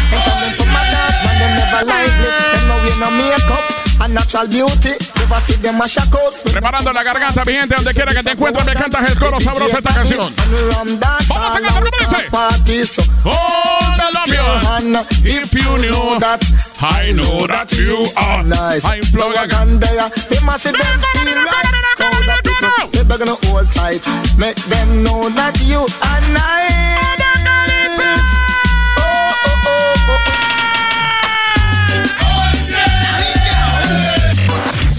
Preparando 6.51 6.91
la 6.91 7.03
garganta, 7.03 7.45
mi 7.45 7.53
gente, 7.53 7.75
donde 7.75 7.93
quiera 7.93 8.13
que 8.13 8.21
te 8.23 8.31
encuentres, 8.31 8.65
me 8.65 8.73
cantas 8.73 9.09
el 9.09 9.17
coro 9.17 9.39
sabroso 9.39 9.77
esta 9.77 9.93
canción. 9.93 10.35
Vamos 11.29 11.55
a 11.55 11.61
cantar, 11.61 11.83
¿cómo 12.29 12.49
dice? 12.65 13.03
Oh, 13.23 13.78
I 14.21 14.79
love 14.83 15.11
you. 15.23 15.31
If 15.31 15.53
you 15.53 15.77
knew 15.77 16.19
that, 16.19 16.43
I 16.81 17.11
know 17.11 17.47
that 17.47 17.71
you 17.71 18.05
are. 18.17 18.43
Nice. 18.43 18.83
I'm 18.83 19.03
flowing. 19.03 19.35
They're 23.07 23.17
gonna 23.17 23.35
hold 23.47 23.71
tight, 23.71 24.05
make 24.37 24.57
them 24.65 25.03
know 25.03 25.29
that 25.29 25.59
you 25.65 25.79
are 25.79 26.21
nice. 26.35 26.79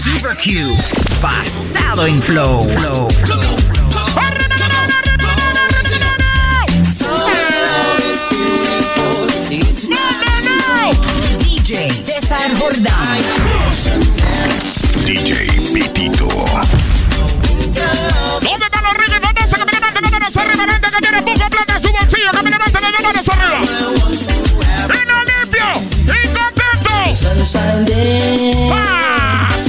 Super 0.03 0.35
Q. 0.35 0.75
Pasado 1.21 2.05
en 2.05 2.21
flow. 2.21 2.67
flow. 2.67 3.07
DJ 3.27 3.60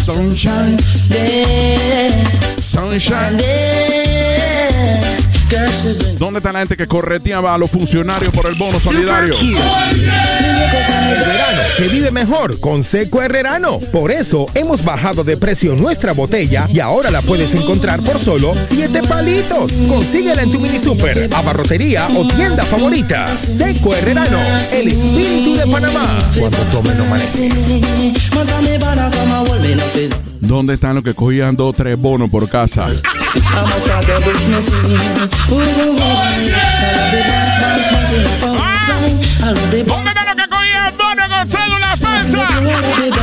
Sunshine 0.05 0.77
Sunshine. 2.61 3.43
¿Dónde 6.19 6.39
está 6.39 6.53
la 6.53 6.61
gente 6.61 6.77
que 6.77 6.87
correteaba 6.87 7.55
a 7.55 7.59
los 7.59 7.71
funcionarios 7.71 8.33
por 8.33 8.47
el 8.47 8.55
bono 8.55 8.79
solidario? 8.79 9.35
El 9.39 11.21
verano 11.21 11.63
se 11.77 11.89
vive 11.89 12.11
mejor 12.11 12.61
con 12.61 12.83
Seco 12.83 13.21
Herrerano. 13.21 13.79
Por 13.93 14.11
eso 14.11 14.47
hemos 14.55 14.83
bajado 14.85 15.25
de 15.25 15.37
precio 15.37 15.75
nuestra 15.75 16.13
botella 16.13 16.69
y 16.73 16.81
ahora 16.81 17.11
la 17.11 17.21
puedes 17.23 17.55
encontrar 17.55 18.01
por 18.01 18.19
solo 18.19 18.55
7 18.59 19.03
palitos. 19.03 19.73
Consíguela 19.89 20.43
en 20.43 20.51
tu 20.51 20.61
mini 20.61 20.79
super, 20.79 21.29
abarrotería 21.35 22.09
o 22.17 22.27
tienda 22.27 22.65
favorita. 22.65 23.37
Seco 23.37 23.95
Herrerano, 23.95 24.41
el 24.73 24.89
espíritu 24.89 25.42
Panamá. 25.73 26.31
Cuando 26.39 26.59
tome 26.71 26.95
no 26.95 27.07
maneje. 27.07 27.49
¿Dónde 30.41 30.75
están 30.75 30.97
los 30.97 31.03
que 31.03 31.15
cogían 31.15 31.57
dos 31.57 31.71
o 31.71 31.73
tres 31.73 31.99
bonos 31.99 32.29
por 32.29 32.47
casa? 32.49 32.89
¿Dónde 32.89 33.01
están 33.79 34.05
los 34.07 34.25
que 40.37 40.47
cogían 40.51 40.95
bonos 40.99 41.29
con 41.29 41.49
cédula 41.49 41.97
falsa? 41.97 42.47
¿Cuántos 42.47 43.23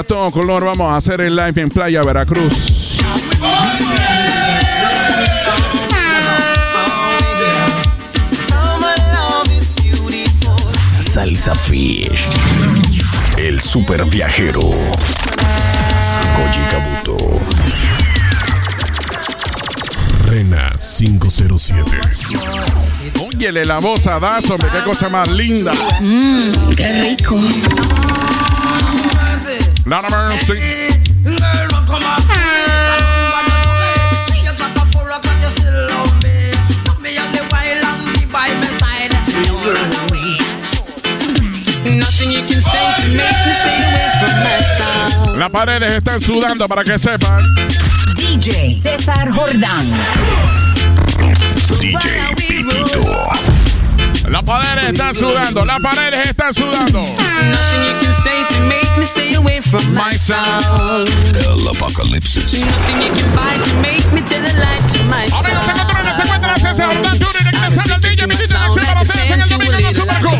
a 0.00 0.02
todo 0.02 0.30
color 0.30 0.64
vamos 0.64 0.90
a 0.90 0.96
hacer 0.96 1.20
el 1.20 1.36
live 1.36 1.60
en 1.60 1.68
Playa 1.68 2.02
Veracruz. 2.02 2.98
Salsa 11.00 11.54
Fish. 11.54 12.26
El 13.36 13.60
super 13.60 14.04
viajero. 14.06 14.70
Koji 16.36 16.60
Kabuto. 16.70 17.40
Rena 20.28 20.72
507. 20.80 22.00
Óyele 23.20 23.66
la 23.66 23.80
voz 23.80 24.06
a 24.06 24.18
Dazo, 24.18 24.54
hombre, 24.54 24.70
qué 24.72 24.82
cosa 24.82 25.10
más 25.10 25.30
linda. 25.30 25.74
Mmm, 26.00 26.74
qué 26.74 27.16
rico. 27.16 27.38
Lord 29.86 30.04
of 30.04 30.12
mercy. 30.12 30.54
Las 45.36 45.50
paredes 45.50 45.92
están 45.92 46.20
sudando 46.20 46.68
para 46.68 46.84
que 46.84 46.98
sepan. 46.98 47.42
DJ 48.14 48.74
César 48.74 49.30
Jordán. 49.30 49.88
DJ 51.80 52.34
Pitito. 52.36 53.49
Las 54.30 54.44
paredes 54.44 54.92
están 54.92 55.12
sudando, 55.12 55.64
las 55.64 55.80
paredes 55.80 56.28
están 56.28 56.54
sudando. 56.54 57.00
Nothing 57.00 57.82
you 57.84 57.94
can 58.00 58.14
say 58.22 58.44
can 58.48 58.68
make 58.68 58.96
me 58.96 59.04
stay 59.04 59.34
away 59.34 59.60
from 59.60 59.82
my 59.92 60.16
sound. 60.16 61.08
El 61.34 61.66
apocalipsis. 61.66 62.54
Nothing 62.54 63.02
you 63.02 63.12
can 63.12 63.34
buy 63.34 63.58
can 63.64 63.82
make 63.82 64.12
me 64.12 64.22
tell 64.22 64.40
a 64.40 64.52
lie 64.56 64.78
to 64.86 65.02
my 65.06 65.26
Amigos, 65.26 65.66
se 65.66 65.72
encuentran, 65.72 66.16
se 66.16 66.22
encuentran, 66.22 66.56
César 66.60 66.94
Jordán 66.94 67.18
Jr. 67.18 67.42
regresando 67.42 67.94
al 67.94 68.00
DJ 68.00 68.28
Pitito 68.28 68.54
en 68.54 68.62
acción 68.62 68.86
para 68.86 69.00
ustedes 69.02 69.30
en 69.32 69.40
el 69.40 69.48
domingo 69.48 69.72
en 69.74 69.82
la 69.82 69.94
Superco. 69.94 70.30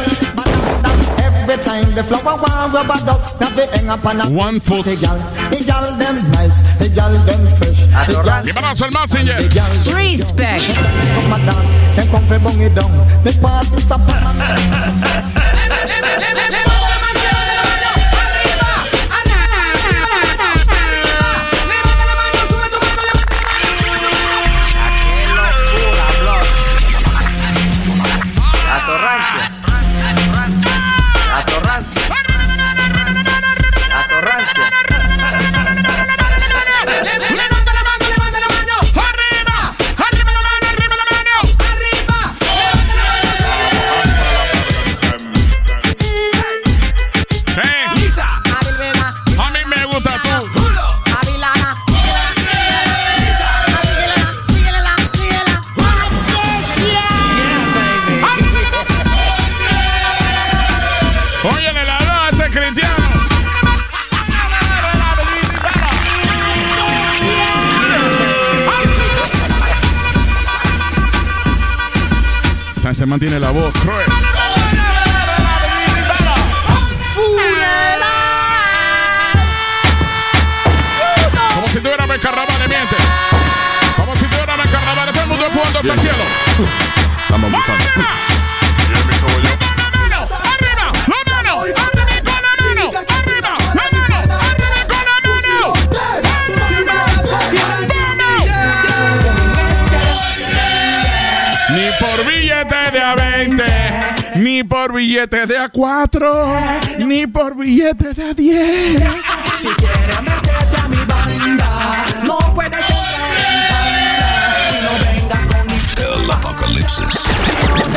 now 3.41 3.51
they 3.51 3.67
hang 3.67 3.89
up 3.89 4.05
on 4.05 4.21
a 4.21 4.31
One 4.31 4.61
foot. 4.61 4.85
The 4.85 4.97
gal, 5.01 5.19
the 5.51 5.65
gal 5.65 5.97
them 5.97 6.17
nice, 6.33 6.59
the 6.79 6.89
gal 6.89 7.13
them 7.27 7.47
fresh. 7.57 7.87
The 8.07 8.23
gal 8.23 8.45
Y 8.45 8.53
vamos 8.53 8.81
al 8.83 8.91
Messenger. 8.93 9.39
Respect. 9.95 10.65
come 10.75 11.33
and 11.33 11.47
dance, 11.47 11.73
then 11.97 12.09
come 12.11 12.27
for 12.27 12.39
bung 12.39 12.61
it 12.61 12.75
down. 12.75 12.93
The 13.25 13.33
party's 13.41 13.91
a 13.91 15.45
se 72.99 73.07
mantiene 73.07 73.39
la 73.39 73.53
voz 73.53 73.73
cruel. 73.75 74.07
Como 81.55 81.69
si 81.69 81.79
tuviéramos 81.79 82.17
el 82.17 82.21
carnaval, 82.21 82.59
le 82.59 82.67
miente. 82.67 82.97
Como 83.95 84.17
si 84.17 84.25
tuviéramos 84.25 84.67
el 84.67 84.73
carnaval, 84.73 85.13
todo 85.13 85.23
el 85.23 85.29
mundo 85.29 85.47
jugando 85.55 85.79
hasta 85.79 85.95
el 85.95 86.01
cielo. 86.01 86.25
Estamos 87.23 87.53
billete 104.99 105.47
de 105.47 105.57
a 105.57 105.69
4, 105.69 106.61
ni 107.07 107.25
por 107.29 107.55
billete 107.57 108.15
de 108.15 108.31
a 108.31 108.35
10. 108.35 109.03
Si 109.61 109.69
quieres 109.69 110.23
meterte 110.23 110.77
a 110.77 110.89
mi 110.89 110.97
banda, 111.07 112.05
no 112.25 112.37
puedes 112.53 112.73
entrar 112.73 113.15
en 113.15 113.71
banda. 113.71 114.69
Y 114.73 114.83
no 114.83 114.93
vengas 114.99 115.47
con 115.47 115.67
mi 115.69 116.25
El 116.25 116.31
apocalipsis. 116.31 117.88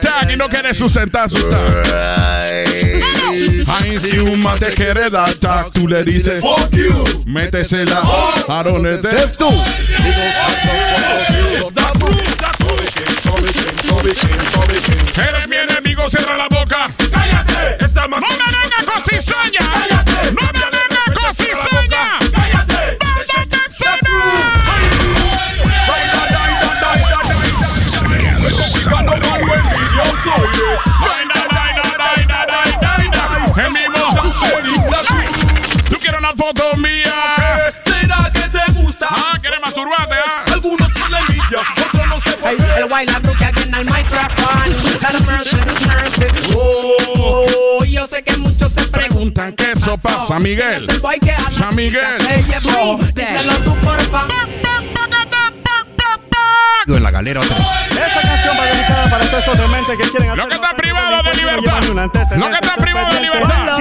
Tag 0.00 0.30
y 0.30 0.36
no 0.36 0.48
quiere 0.48 0.74
sustentar 0.74 1.28
su. 1.30 1.36
Ay, 3.68 3.98
si 4.00 4.18
un 4.18 4.40
man 4.40 4.58
te 4.58 4.66
quiere 4.74 5.10
dar 5.10 5.32
tag, 5.34 5.70
tú 5.72 5.88
le 5.88 6.04
dices 6.04 6.42
Fuck 6.42 6.70
you. 6.74 7.22
Métesela 7.26 8.00
a 8.48 8.62
donde 8.62 8.94
estés 8.94 9.36
tú. 9.38 9.48
Eres 15.16 15.48
mi 15.48 15.56
enemigo, 15.56 16.08
cierra 16.10 16.36
la 16.36 16.48
boca. 16.48 16.90
¡Cállate! 17.10 17.86
no 18.08 18.18
me 18.18 18.18
vengas 18.18 18.84
con 18.84 19.02
cizaña. 19.04 19.95
¿Será 37.84 38.30
que 38.32 38.48
te 38.48 38.72
gusta? 38.80 39.08
Ah, 39.10 39.36
¿quieres 39.40 39.60
masturbarte? 39.60 40.14
Ah? 40.24 40.44
Algunos 40.52 40.94
tienen 40.94 41.14
envidia, 41.20 41.58
otros 41.84 42.06
no 42.06 42.20
por 42.36 42.56
qué. 42.56 42.80
El 42.80 42.88
bailar 42.88 43.20
que 43.20 43.44
aquí 43.44 43.62
en 43.62 43.74
el 43.74 43.84
micrófono. 43.84 45.00
Dale 45.00 45.20
mercy, 45.26 45.56
mercy. 45.88 46.54
Oh, 46.56 47.84
yo 47.84 48.06
sé 48.06 48.22
que 48.22 48.36
muchos 48.36 48.72
se 48.72 48.82
preguntan 48.84 49.54
¿Qué 49.54 49.72
eso 49.72 49.98
pasa, 49.98 50.38
Miguel? 50.38 50.86
el 50.88 51.00
boy 51.00 51.18
que 51.18 51.32
a 51.32 51.40
la 51.40 51.50
San 51.50 51.74
Miguel. 51.74 52.04
se. 52.20 53.12
Díselo 53.12 53.52
tú, 53.64 53.74
por 53.80 54.00
favor. 54.02 54.32
En 56.88 57.02
la 57.02 57.10
galera 57.10 57.40
otra. 57.40 57.56
Esta 57.56 58.20
canción 58.22 58.56
va 58.56 58.64
dedicada 58.66 59.10
para 59.10 59.24
todos 59.28 59.42
esos 59.42 59.58
dementes 59.58 59.96
que 59.96 60.08
quieren 60.10 60.30
hacer. 60.30 60.44
Lo 60.44 60.48
que 60.48 60.54
está 60.54 60.76
privado 60.76 61.22
de 61.24 61.34
libertad. 61.34 61.82
Lo 62.36 62.48
que 62.48 62.54
está 62.54 62.74
privado 62.76 63.12
de 63.12 63.20
libertad. 63.20 63.78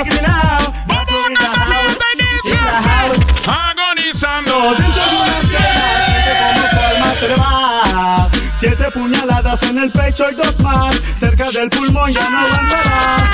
Dentro 4.36 4.62
de 4.62 4.68
una 4.68 5.42
cena, 5.42 6.06
siente 6.06 6.32
como 6.40 6.68
su 6.70 6.80
alma 6.80 7.14
se 7.20 7.28
le 7.28 7.36
va. 7.36 8.30
Siete 8.60 8.92
puñaladas 8.92 9.64
en 9.64 9.80
el 9.80 9.92
pecho 9.92 10.26
y 10.32 10.36
dos 10.36 10.60
más. 10.60 10.96
Cerca 11.20 11.52
del 11.52 11.70
pulmón 11.70 12.12
ya 12.12 12.30
no 12.30 12.40
aguantará. 12.40 13.32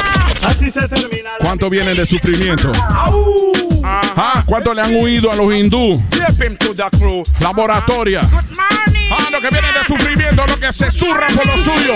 Así 0.47 0.69
se 0.69 0.87
termina. 0.87 1.31
la- 1.31 1.37
¿Cuánto 1.45 1.69
vienen 1.69 1.97
de 1.97 2.05
sufrimiento? 2.05 2.71
Ah, 3.83 4.43
¿Cuánto 4.45 4.73
le 4.73 4.81
han 4.81 4.95
huido 4.95 5.31
a 5.31 5.35
los 5.35 5.53
hindú? 5.53 6.03
Laboratoria. 7.39 8.21
Ah, 8.21 9.27
lo 9.31 9.41
que 9.41 9.49
viene 9.49 9.67
de 9.73 9.83
sufrimiento, 9.85 10.45
lo 10.47 10.59
que 10.59 10.71
se 10.71 10.89
zurra 10.91 11.27
por 11.35 11.45
lo 11.47 11.57
suyo. 11.57 11.93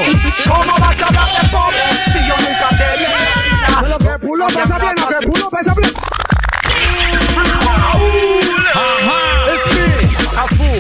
¿Cómo 0.48 0.74
vas 0.80 1.00
a 1.02 1.06
hablar 1.08 1.42
de 1.42 1.48
pobre 1.50 1.78
si 2.12 2.28
yo 2.28 2.36
nunca 2.38 2.70
te 2.70 2.98
vi 2.98 3.06
la? 3.82 3.88
Lo 3.88 3.98
que 4.00 4.26
pulo 4.28 4.48
pesa 4.48 4.80
bien, 4.80 4.94
lo 4.98 5.08
que 5.08 5.28
pulo 5.28 5.50
pesa 5.50 5.74
bien. 5.76 5.94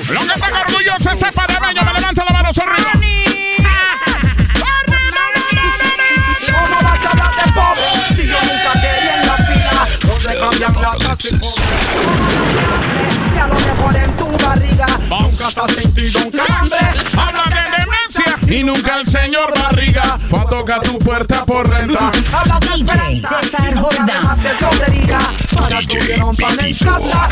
Lo 0.09 0.19
que 0.19 0.33
está 0.33 0.47
orgulloso 0.67 1.11
ese 1.11 1.31
panameño, 1.31 1.81
me 1.83 1.93
levanta 1.93 2.25
la 2.25 2.31
mano 2.33 2.49
arriba. 2.49 2.91
¿Cómo 6.51 6.75
vas 6.81 7.05
a 7.05 7.09
hablar 7.09 7.33
de 7.35 7.51
pobre 7.53 7.87
si 8.15 8.23
yo 8.27 8.37
nunca 8.41 8.71
te 8.73 8.89
vi 9.01 9.07
en 9.07 9.21
la 9.25 9.37
fila? 9.37 9.87
Donde 10.05 10.37
cambian 10.39 10.75
latas 10.81 11.25
y 11.25 11.29
Si 11.29 11.35
a 13.39 13.47
lo 13.47 13.55
mejor 13.55 13.95
en 13.95 14.15
tu 14.17 14.37
barriga 14.43 14.87
nunca 15.09 15.47
has 15.47 15.71
sentido 15.73 16.19
un 16.25 16.31
calambre. 16.31 16.77
Habla 17.15 17.43
de 17.45 17.49
demencia 17.49 17.54
y 18.47 18.63
nunca 18.63 18.99
el 18.99 19.07
señor 19.07 19.53
Barriga 19.59 20.19
fue 20.29 20.39
a 20.39 20.45
tocar 20.45 20.81
tu 20.81 20.97
puerta 20.99 21.45
por 21.45 21.67
renta. 21.69 22.11
Hablas 22.31 22.59
de 22.59 22.75
esperanza 22.75 23.39
además 24.01 24.43
de 24.43 24.49
soltería. 24.55 25.19
Para 25.57 25.79
tuvieron 25.81 26.35
pan 26.35 26.57
en 26.59 26.75
casa. 26.77 27.29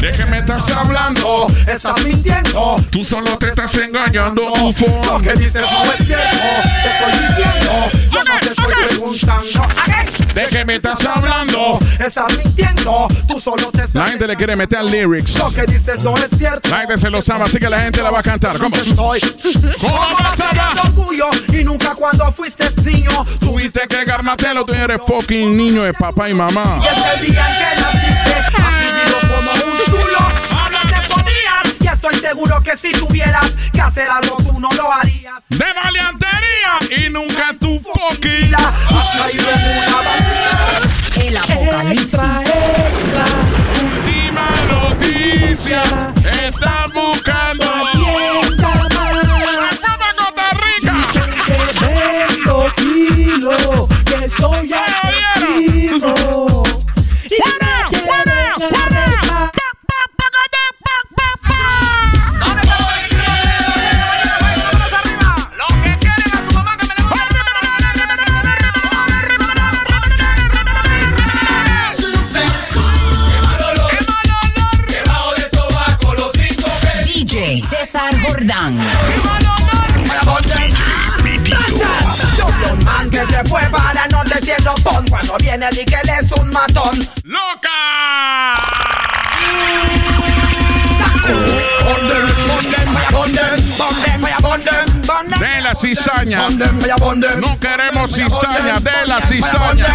¿De 0.00 0.10
qué 0.10 0.24
me 0.26 0.38
estás 0.38 0.70
hablando? 0.70 1.46
Estás 1.66 2.04
mintiendo. 2.04 2.76
Tú 2.90 3.04
solo 3.04 3.36
te 3.38 3.48
estás 3.48 3.74
engañando, 3.74 4.42
Lo 4.44 4.50
bufón. 4.50 5.22
que 5.22 5.32
dices 5.34 5.62
no 5.62 5.92
es 5.92 6.06
cierto. 6.06 6.38
Te 6.82 6.88
estoy 6.88 7.28
diciendo. 7.28 7.90
Yo 8.12 8.24
no 8.24 8.40
te 8.40 8.48
estoy 8.48 8.74
preguntando. 8.88 9.62
¿A 9.62 9.84
qué? 9.86 10.23
¿De 10.34 10.46
qué 10.50 10.64
me 10.64 10.76
estás 10.76 11.04
hablando? 11.04 11.78
Estás 11.98 12.36
mintiendo. 12.36 13.08
Tú 13.28 13.40
solo 13.40 13.70
te 13.70 13.84
La 13.92 14.08
gente 14.08 14.26
le 14.26 14.36
quiere 14.36 14.56
meter 14.56 14.82
lyrics. 14.82 15.38
Lo 15.38 15.50
que 15.52 15.62
dices 15.62 16.02
no 16.02 16.16
es 16.16 16.30
cierto. 16.36 16.68
La 16.70 16.78
gente 16.80 16.98
se 16.98 17.10
lo 17.10 17.22
sabe, 17.22 17.44
así 17.44 17.58
que 17.58 17.70
la 17.70 17.82
gente 17.82 18.02
la 18.02 18.10
va 18.10 18.18
a 18.18 18.22
cantar. 18.22 18.58
¿Cómo? 18.58 18.74
Estoy. 18.76 19.20
¿Cómo 19.80 20.08
vas 20.18 20.40
a 20.40 20.48
hablar? 20.48 20.74
orgullo 20.84 21.26
y 21.52 21.64
nunca 21.64 21.94
cuando 21.94 22.30
fuiste 22.32 22.64
niño 22.84 23.24
Tuviste 23.40 23.80
que 23.88 24.04
garmatelo, 24.04 24.64
tú 24.64 24.74
eres 24.74 25.00
fucking 25.06 25.56
niño 25.56 25.82
de 25.82 25.94
papá 25.94 26.28
y 26.28 26.34
mamá. 26.34 26.78
Y 26.82 26.86
es 26.86 27.20
el 27.20 27.26
día 27.26 27.46
en 27.48 27.56
que 27.58 27.82
naciste 27.82 28.34
has 28.34 28.78
vivido 28.80 29.18
como 29.20 29.50
un 29.72 29.84
chulo 29.86 30.18
Hablas 30.58 30.86
de 30.86 31.08
ponías 31.08 31.74
y 31.80 31.86
estoy 31.86 32.14
seguro 32.16 32.60
que 32.60 32.76
si 32.76 32.92
tuvieras 32.92 33.52
que 33.72 33.80
hacer 33.80 34.08
algo 34.08 34.36
tú 34.36 34.60
no 34.60 34.70
lo 34.72 34.92
harías 34.92 35.34
De 35.48 35.66
valiantería 35.74 37.06
y 37.06 37.10
nunca 37.10 37.33
tu 37.58 37.78
fucking. 37.80 38.50
La 38.50 38.58
has 38.58 39.22
caído 39.22 39.48
en 39.50 39.62
una 39.78 39.96
bandida 40.02 40.80
El 41.16 41.36
apocalipsis. 41.36 42.14
extra 42.14 43.26
Última 43.82 44.46
noticia. 44.68 45.82
Están 46.46 46.90
buscando. 46.94 47.64
Costa 50.16 50.50
Rica. 50.64 50.94
Vendo 51.80 52.72
kilo 52.76 53.88
que 54.04 54.28
soy 54.28 54.72
cizaña. 95.84 96.48
No 97.38 97.58
queremos 97.60 98.14
cizaña, 98.14 98.80
de 98.80 99.06
la 99.06 99.20
cizaña. 99.20 99.86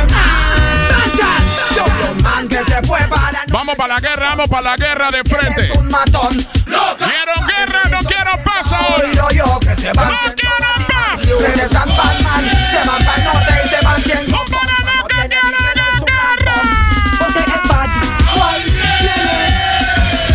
para 3.10 3.32
no 3.32 3.40
Vamos 3.52 3.76
para 3.76 3.96
la 3.96 4.00
guerra, 4.00 4.30
vamos 4.30 4.50
para 4.50 4.62
la 4.62 4.76
guerra 4.78 5.12
de 5.12 5.24
frente. 5.24 5.64
es 5.64 5.72
Quiero 5.72 7.34
guerra, 7.48 7.84
no 7.90 8.00
quiero 8.04 8.44
paz 8.44 8.72
hoy. 8.72 9.10
Oído 9.10 9.30
yo 9.32 9.60
que 9.60 9.76
se 9.76 9.92
van 9.94 10.12
No 10.12 10.18
quiero 10.36 10.56
paz. 10.88 11.22
Regresan 11.42 11.90
Batman 11.90 12.52
Se 12.72 12.88
van 12.88 13.06
para 13.06 13.16
el 13.18 13.24
norte 13.24 13.54
y 13.66 13.70
se 13.70 13.82
van 13.84 14.04
siendo 14.04 14.38
Para 14.46 14.76
Cuando 15.02 15.30
que 15.30 15.36
es 15.36 16.00
un 16.00 16.06
guerra. 16.06 16.62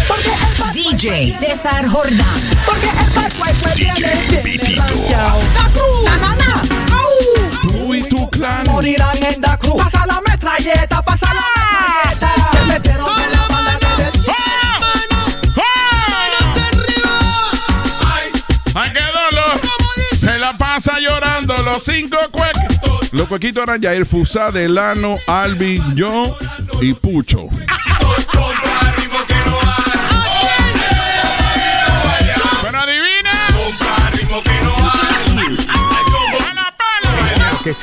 Porque 0.08 0.30
DJ 0.72 1.30
César 1.30 1.86
Jordán. 1.86 2.40
Porque 2.66 2.88
el 2.88 3.03
na 6.36 6.62
Au. 6.96 7.10
Tú 7.62 7.94
y 7.94 8.02
tu 8.08 8.28
clan. 8.30 8.64
Morirán 8.66 9.16
en 9.22 9.40
la 9.40 9.56
cruz 9.56 9.74
Pasa 9.82 10.06
la 10.06 10.20
metralleta 10.28 11.02
Pasa 11.02 11.32
la 11.34 11.44
metralleta 11.56 12.30
Se 12.52 12.64
metieron 12.72 13.06
con 13.06 13.32
la 13.32 13.48
banda 13.48 13.78
que 13.78 14.02
les 14.02 14.14
¡Ay, 18.76 18.90
qué 18.92 19.00
dolor! 19.00 19.60
Se 20.18 20.38
la 20.38 20.56
pasa 20.56 20.98
llorando 20.98 21.56
los 21.62 21.84
cinco 21.84 22.16
cuequitos. 22.32 23.12
Los 23.12 23.28
cuequitos 23.28 23.62
eran 23.62 23.80
Jair 23.80 24.04
Fusá, 24.04 24.50
Delano, 24.50 25.18
Albi, 25.28 25.80
yo 25.94 26.36
y 26.80 26.92
Pucho. 26.94 27.48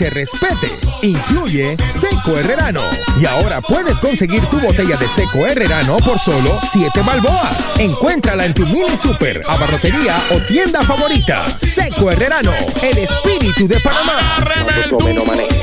Se 0.02 0.10
respete. 0.10 0.80
Incluye 1.04 1.78
Seco 1.94 2.36
Herrerano. 2.36 2.82
Y 3.20 3.28
ahora 3.28 3.62
puedes 3.62 4.00
conseguir 4.00 4.44
tu 4.48 4.60
botella 4.60 4.98
de 4.98 5.08
Seco 5.08 5.46
Herrerano 5.46 5.98
por 5.98 6.18
solo 6.18 6.60
7 6.72 7.02
balboas. 7.06 7.76
Encuéntrala 7.78 8.46
en 8.46 8.56
tu 8.56 8.66
mini 8.66 8.98
super, 8.98 9.44
abarrotería 9.48 10.16
o 10.32 10.40
tienda 10.48 10.82
favorita. 10.82 11.46
Seco 11.56 12.10
Herrerano, 12.10 12.54
el 12.82 12.98
espíritu 12.98 13.68
de 13.68 13.80
Panamá. 13.80 14.44
No. 14.90 15.61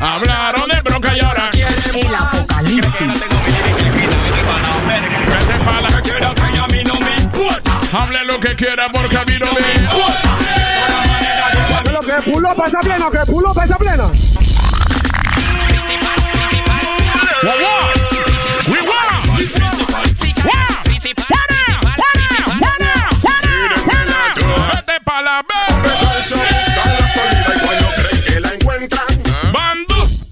Hablaron 0.00 0.68
de 0.68 0.80
bronca 0.82 1.16
y 1.16 1.20
ahora 1.20 1.50
El 1.94 2.14
apocalipsis. 2.14 3.12
Hable 7.92 8.24
lo 8.24 8.40
que 8.40 8.56
quiera 8.56 8.88
porque 8.92 9.16
a 9.16 9.24
mí 9.24 9.38
no 9.38 9.46
me 9.52 9.60
Lo 11.92 12.00
que 12.00 12.30
pulo 12.30 12.54
pesa 12.54 12.80
bien, 12.82 13.00
lo 13.00 13.10
que 13.10 13.18
pulo 13.26 13.54
pesa 13.54 13.78
plena. 13.78 14.10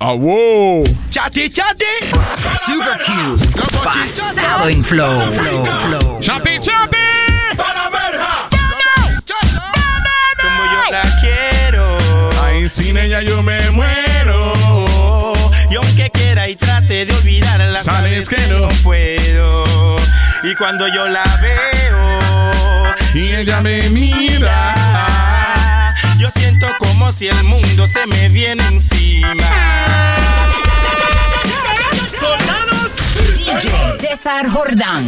Bando. 0.04 0.12
Ah, 0.12 0.12
wow. 0.12 0.84
Chati, 1.10 1.48
chati 1.48 1.84
Super 2.66 2.98
cute. 3.04 3.40
Basado 3.84 4.68
en 4.68 4.84
flow. 4.84 5.32
Flow, 5.32 5.64
flow. 5.64 6.20
Chati, 6.20 6.58
chati. 6.60 6.96
Como 10.40 10.64
yo 10.64 10.90
la 10.90 11.02
quiero. 11.20 11.98
Ay, 12.44 12.68
sin 12.68 12.98
ella 12.98 13.22
yo 13.22 13.42
me 13.42 13.70
muero. 13.70 14.52
Y 15.70 15.76
aunque 15.76 16.10
quiera 16.10 16.48
y 16.48 16.56
trate 16.56 17.06
de 17.06 17.12
olvidarla, 17.12 17.82
Sabes 17.82 18.26
sabes 18.26 18.28
que 18.28 18.36
que 18.36 18.46
no. 18.48 18.58
no 18.60 18.68
puedo. 18.82 19.96
Y 20.42 20.54
cuando 20.56 20.86
yo 20.88 21.08
la 21.08 21.24
veo, 21.40 22.20
Y 23.14 23.34
ella 23.34 23.60
me 23.60 23.88
mira. 23.88 25.33
Yo 26.24 26.30
siento 26.30 26.66
como 26.78 27.12
si 27.12 27.28
el 27.28 27.44
mundo 27.44 27.86
se 27.86 28.06
me 28.06 28.30
viene 28.30 28.66
encima. 28.68 29.44
Soldados. 32.18 32.92
DJ 33.28 33.92
César 34.00 34.48
Jordán. 34.48 35.06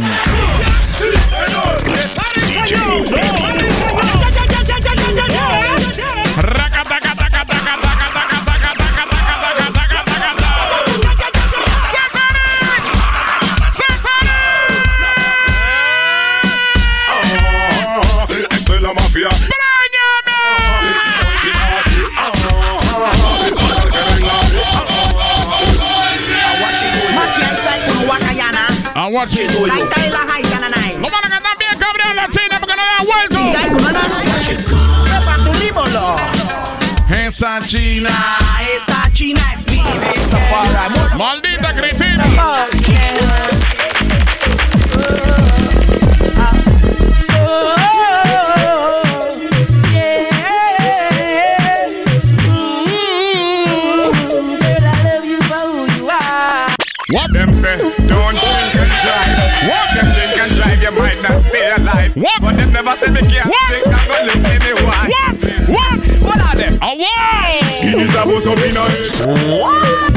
Dios 68.37 68.45
opina 68.45 68.81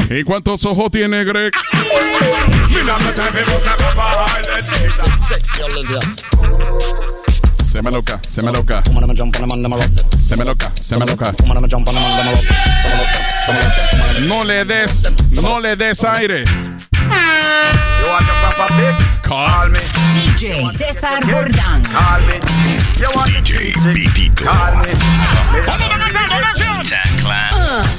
él. 0.09 0.19
¿Y 0.19 0.23
cuántos 0.23 0.63
ojos 0.65 0.91
tiene 0.91 1.23
Greg? 1.23 1.51
Se 7.65 7.81
me 7.81 7.89
loca, 7.89 8.19
se 8.29 8.43
me 8.43 8.51
loca. 8.51 8.83
Se 8.83 8.91
me 10.37 10.45
loca, 10.45 10.71
se 10.79 10.97
me 10.99 11.05
loca. 11.05 11.33
No 14.21 14.43
le 14.43 14.65
des, 14.65 15.11
no 15.41 15.59
le 15.59 15.75
des 15.75 16.03
aire. 16.03 16.43
Call 19.23 19.71
me. 19.71 19.79
DJ 20.13 20.67
César 20.77 21.23
Jordán. 21.23 21.81
Call 21.83 22.21
me. 22.27 22.39
DJ 22.99 23.73
Pitito. 23.93 24.43
Call 24.43 24.77
me. 24.77 24.91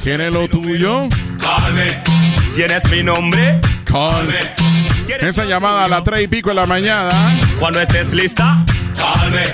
¿Quieres 0.03 0.33
lo 0.33 0.49
tuyo? 0.49 1.09
Calme. 1.41 2.03
¿Quieres 2.55 2.91
mi 2.91 3.03
nombre? 3.03 3.61
Calme. 3.85 4.39
Esa 5.21 5.45
llamada 5.45 5.85
a 5.85 5.89
las 5.89 6.05
3 6.05 6.23
y 6.25 6.29
pico 6.29 6.51
en 6.51 6.57
la 6.57 6.67
mañana. 6.67 7.11
Cuando 7.59 7.81
estés 7.81 8.13
lista, 8.13 8.65
calme. 8.97 9.45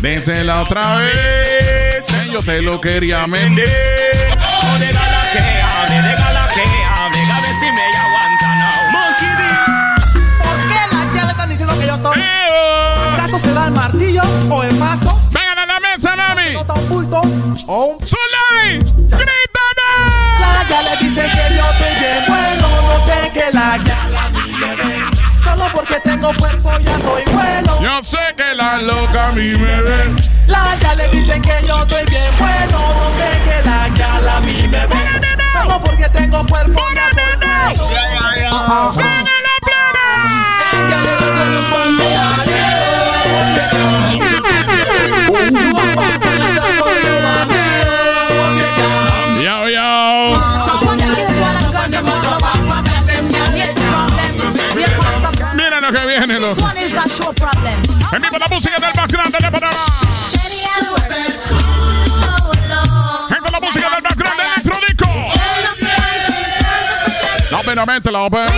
Désela 0.00 0.62
otra 0.62 0.96
vez. 0.96 2.06
Yo 2.30 2.42
te 2.42 2.60
lo 2.62 2.80
quería 2.80 3.26
vender. 3.26 3.66
¡De 3.66 4.92
galatea, 4.92 5.86
de 5.88 6.14
galatea! 6.14 7.08
Venga 7.12 7.36
a 7.36 7.40
ver 7.40 7.54
si 7.60 7.72
me 7.72 7.82
aguanta 7.96 8.48
la. 8.60 8.70
¡Monkey 8.92 9.32
D! 9.38 9.42
¿Por 10.42 10.56
qué 10.68 10.80
la 10.94 11.12
tía 11.12 11.24
le 11.24 11.30
están 11.30 11.48
diciendo 11.48 11.78
que 11.80 11.86
yo 11.86 11.94
estoy? 11.94 12.18
¿Eh? 12.18 12.22
¿En 13.10 13.16
caso 13.16 13.38
se 13.38 13.52
da 13.54 13.66
el 13.66 13.72
martillo 13.72 14.22
o 14.50 14.62
el 14.62 14.74
paso? 14.76 15.20
Vengan 15.32 15.58
a 15.58 15.66
la 15.66 15.80
mesa, 15.80 16.14
mami! 16.14 16.54
¡Jota 16.54 16.74
oculto! 16.74 17.22
¡Solide! 17.56 18.84
¡Green! 19.08 19.45
Ya 20.68 20.82
le 20.82 20.96
dicen 20.96 21.30
que 21.30 21.54
yo 21.54 21.64
estoy 21.70 21.94
bien 22.00 22.24
bueno, 22.26 22.68
no 22.68 23.00
sé 23.04 23.30
que 23.32 23.52
la 23.52 23.78
ya 23.84 24.08
la 24.10 24.28
mí 24.30 24.52
me 24.52 24.74
ven. 24.76 25.10
Solo 25.44 25.66
porque 25.72 26.00
tengo 26.00 26.32
cuerpo 26.34 26.70
ya 26.80 26.96
estoy 26.96 27.22
bueno. 27.32 27.82
Yo 27.82 28.04
sé 28.04 28.34
que 28.36 28.54
la 28.54 28.78
loca 28.78 29.28
a 29.28 29.32
mí 29.32 29.50
me 29.56 29.82
ven. 29.82 30.16
La 30.46 30.76
ya 30.80 30.94
le 30.94 31.08
dicen 31.08 31.40
que 31.42 31.64
yo 31.66 31.78
estoy 31.78 32.04
bien 32.06 32.32
bueno, 32.38 32.78
no 32.78 33.10
sé 33.16 33.28
que 33.44 33.62
la 33.68 33.88
ya 33.94 34.20
la 34.20 34.40
mí 34.40 34.66
me 34.68 34.86
ven. 34.86 35.20
Solo 35.52 35.80
porque 35.82 36.08
tengo 36.08 36.44
cuerpo 36.46 36.80
ya 36.94 37.08
estoy 37.08 37.36
bueno. 37.36 37.90
Ya 40.88 41.00
le 41.00 41.16
dicen 41.16 41.54
un 41.56 41.66
Yo, 45.32 46.25
lo 56.46 56.54
que 56.54 56.62
viene, 56.74 56.90
lo. 57.18 58.16
En 58.16 58.22
vivo 58.22 58.38
la 58.38 58.48
música 58.48 58.78
del 58.78 58.94
más 58.94 59.10
grande 59.10 59.38
de 59.40 59.50
Panamá. 59.50 59.76
En 63.28 63.52
la 63.52 63.60
música 63.60 63.90
del 63.90 64.02
más 64.02 64.16
grande 64.16 64.42
electrónico. 64.44 65.06
La 67.50 67.62
pena 67.62 67.86
mente, 67.86 68.12
la 68.12 68.30
pena. 68.30 68.52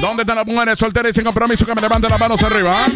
¿Dónde 0.00 0.22
están 0.22 0.36
las 0.36 0.46
mujeres 0.46 0.78
solteras 0.78 1.10
y 1.10 1.14
sin 1.14 1.24
compromiso 1.24 1.66
que 1.66 1.74
me 1.74 1.80
levanten 1.80 2.10
las 2.10 2.18
manos 2.18 2.42
arriba? 2.42 2.86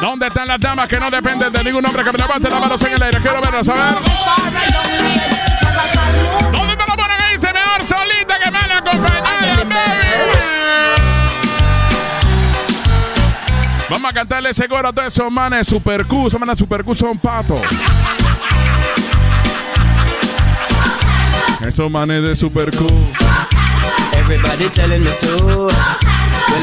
¿Dónde 0.00 0.26
están 0.26 0.48
las 0.48 0.58
damas 0.58 0.88
que 0.88 0.98
no 0.98 1.10
dependen 1.10 1.52
de 1.52 1.62
ningún 1.62 1.84
hombre 1.84 2.02
que 2.02 2.12
me 2.12 2.18
levanten 2.18 2.50
las 2.50 2.60
manos 2.60 2.82
en 2.82 2.92
el 2.94 3.02
aire? 3.02 3.20
Quiero 3.20 3.40
verlas, 3.40 3.68
a 3.68 3.74
ver. 3.74 4.51
Vamos 13.92 14.10
a 14.10 14.14
cantarle 14.14 14.48
ese 14.48 14.66
coro 14.68 14.88
a 14.88 14.92
todos 14.92 15.12
esos 15.12 15.30
manes. 15.30 15.66
Supercu, 15.66 16.26
esos 16.26 16.40
manes 16.40 16.56
Supercu 16.56 16.94
son 16.94 17.18
patos. 17.18 17.60
Esos 21.66 21.90
manes 21.90 22.26
de 22.26 22.34
Supercu. 22.34 22.86
Everybody 24.14 24.70
telling 24.70 25.04
me 25.04 25.10
to. 25.10 25.68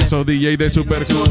Esos 0.01 0.25
DJ 0.25 0.57
de 0.57 0.71
Supercu. 0.71 1.23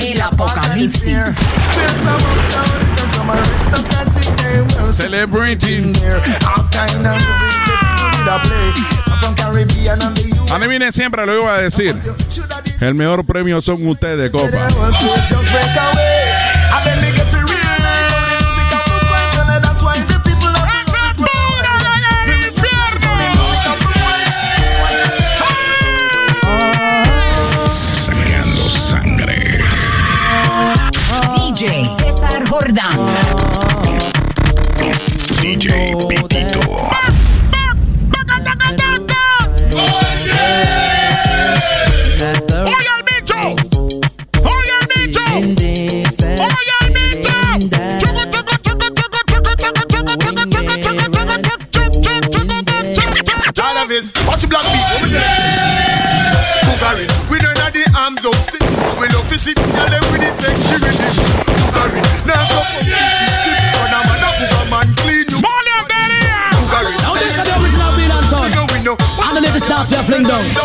El 0.00 0.20
apocalipsis. 0.20 1.24
Celebrating 4.92 5.92
a 8.28 8.36
US. 10.42 10.50
Adivinen, 10.52 10.92
siempre 10.92 11.24
lo 11.26 11.40
iba 11.40 11.54
a 11.54 11.58
decir. 11.58 11.96
El 12.80 12.94
mejor 12.94 13.24
premio 13.24 13.60
son 13.60 13.86
ustedes, 13.86 14.30
copa. 14.30 14.68
Them 70.22 70.52
down. 70.52 70.56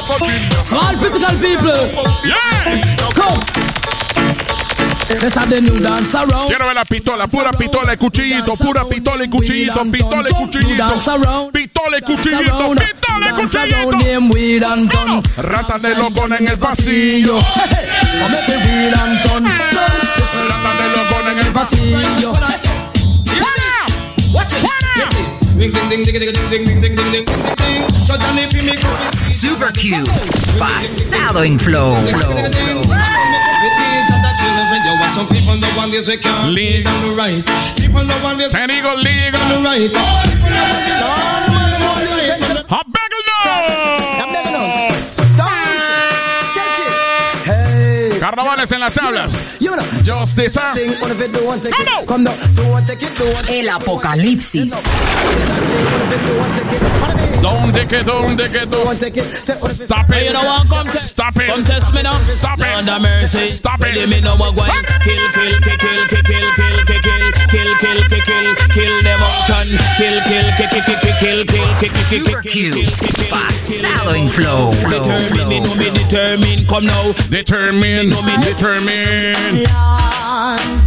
All 0.73 0.95
physical 0.97 1.35
people. 1.39 1.91
Yeah. 2.25 2.95
Come. 3.13 3.41
Have 5.35 5.49
the 5.49 5.61
new 5.61 5.79
dance 5.79 6.13
around. 6.15 6.47
Quiero 6.47 6.65
ver 6.65 6.75
la 6.75 6.85
pistola, 6.85 7.27
pura 7.27 7.51
pistola 7.51 7.93
y 7.93 7.97
cuchillito, 7.97 8.55
pura 8.55 8.85
pistola 8.85 9.23
y 9.23 9.29
cuchillito, 9.29 9.83
pistola 9.91 10.29
y 10.29 10.33
cuchillito, 10.33 10.75
Dance 10.77 11.09
around. 11.11 11.51
pistola 11.51 11.97
y 11.97 12.01
cuchillito, 12.01 12.71
pistola 12.75 13.29
y 13.29 13.31
Dance 13.31 13.57
around 13.57 13.85
cuchillito. 13.85 14.05
them 14.05 14.29
weed 14.31 14.63
and 14.63 14.89
done. 14.91 15.21
Rata 15.37 15.77
de 15.79 15.95
locón 15.95 16.33
en 16.33 16.47
el 16.47 16.57
pasillo. 16.57 17.39
Come 25.71 25.93
every 25.93 26.13
weed 26.15 26.85
and 26.85 26.95
done. 26.95 27.25
Rata 28.07 28.33
de 28.33 28.41
locón 28.41 28.59
en 28.59 28.69
el 28.69 28.79
pasillo. 28.79 29.25
Super 29.27 29.71
Q. 29.73 30.03
Basado 30.59 31.43
en 31.43 31.59
flow. 31.59 31.95
Legal. 36.47 37.43
San 38.51 38.69
Eagle 38.69 38.97
Legal. 39.03 39.41
A 44.17 44.24
Carnavales 48.25 48.71
en 48.71 48.79
las 48.79 48.91
tablas. 48.91 49.57
Justice. 50.03 50.59
El 53.49 53.69
apocalipsis. 53.69 54.73
¿Dónde 57.43 57.87
quedó? 57.87 58.21
¿Dónde 58.21 58.51
quedó? 58.51 58.91
Stop 58.93 60.11
it. 60.11 60.35
Stop 60.95 61.35
it. 61.35 61.93
Me 61.93 62.01
now. 62.01 62.19
Stop 62.23 62.57
it. 62.57 63.51
Stop 63.51 63.81
it. 63.81 63.93
Kill, 63.93 65.61
kill, 66.23 66.34
kill, 67.85 68.01
kill, 68.09 68.21
kill, 68.21 68.55
kill, 68.55 68.67
kill 68.69 69.03
them 69.03 69.19
out 69.21 69.49
and 69.49 69.69
kill, 69.97 70.21
kill, 70.25 70.49
kill, 70.57 70.69
kill, 70.69 70.83
kill, 70.85 71.45
kill, 71.45 71.45
kill, 71.45 71.75
kill, 71.79 71.93
Super 72.09 72.41
Q. 72.41 72.71
Basado 73.29 74.15
en 74.15 74.29
flow. 74.29 74.71
Determine, 74.71 75.47
me 75.47 75.59
know 75.59 75.75
me 75.75 75.89
determine. 75.91 76.65
Come 76.67 76.85
now. 76.85 77.13
Determine. 77.29 78.09
Determine. 78.41 79.63
Long 79.63 80.67
time 80.67 80.84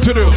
to 0.00 0.14
do. 0.14 0.30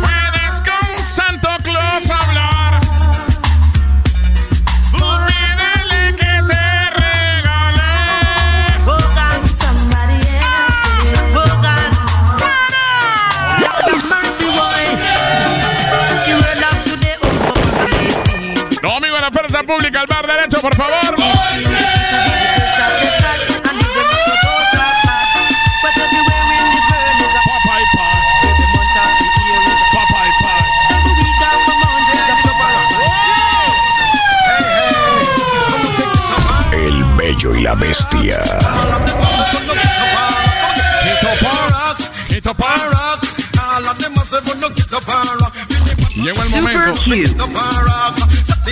Puedes 0.00 0.56
con 0.66 1.02
Santo 1.02 1.48
Claus 1.62 2.10
hablar. 2.10 2.80
Tú 4.92 5.06
pídele 5.26 6.16
que 6.16 6.32
te 6.46 6.90
regale. 6.90 7.90
Somebody 9.56 10.20
else. 10.38 11.18
No, 18.82 18.96
amigo 18.96 19.16
de 19.16 19.20
la 19.20 19.30
fuerza 19.30 19.62
pública, 19.62 20.00
al 20.00 20.06
bar 20.06 20.26
derecho, 20.26 20.60
por 20.60 20.74
favor. 20.74 21.17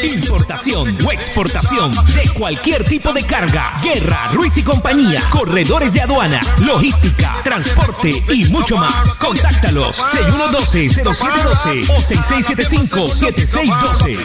Importación 0.03 0.99
o 1.05 1.13
exportación 1.13 1.93
de 2.15 2.29
cualquier 2.35 2.85
tipo 2.85 3.13
de 3.13 3.25
carga. 3.25 3.75
Guerra, 3.83 4.29
Ruiz 4.33 4.57
y 4.57 4.63
compañía. 4.63 5.21
Corredores 5.31 5.93
de 5.95 6.03
aduana, 6.03 6.41
logística, 6.65 7.37
transporte 7.43 8.23
y 8.33 8.45
mucho 8.47 8.77
más. 8.77 8.95
Contáctalos 9.15 9.99
6112-0712 9.99 11.91
o 11.91 11.97
6675-7612. 11.97 14.19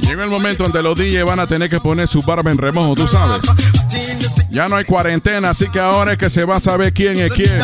Llegó 0.00 0.22
el 0.22 0.30
momento 0.30 0.62
donde 0.64 0.82
los 0.82 0.96
DJ 0.96 1.22
van 1.24 1.40
a 1.40 1.46
tener 1.46 1.68
que 1.70 1.80
poner 1.80 2.06
su 2.08 2.22
barba 2.22 2.50
en 2.50 2.58
remojo, 2.58 2.94
tú 2.94 3.08
sabes. 3.08 3.40
Ya 4.50 4.68
no 4.68 4.76
hay 4.76 4.84
cuarentena, 4.84 5.50
así 5.50 5.68
que 5.68 5.80
ahora 5.80 6.12
es 6.12 6.18
que 6.18 6.30
se 6.30 6.44
va 6.44 6.56
a 6.56 6.60
saber 6.60 6.92
quién 6.92 7.18
es 7.18 7.32
quién. 7.32 7.58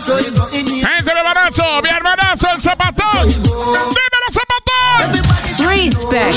¡Gente 0.00 1.14
de 1.14 1.22
barazo! 1.24 1.82
¡Mi 1.82 1.88
hermanazo, 1.88 2.48
el 2.54 2.62
zapatón! 2.62 3.28
¡Dímelo, 3.28 4.28
zapatón! 4.30 5.12
Respect. 5.66 6.36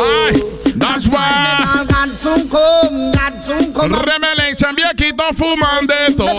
¡Ay! 0.00 0.44
¡That's 0.76 1.08
why! 1.08 1.86
Remelen, 3.88 4.56
chambiaquito 4.56 5.24
fumando 5.36 5.94
todo. 6.16 6.36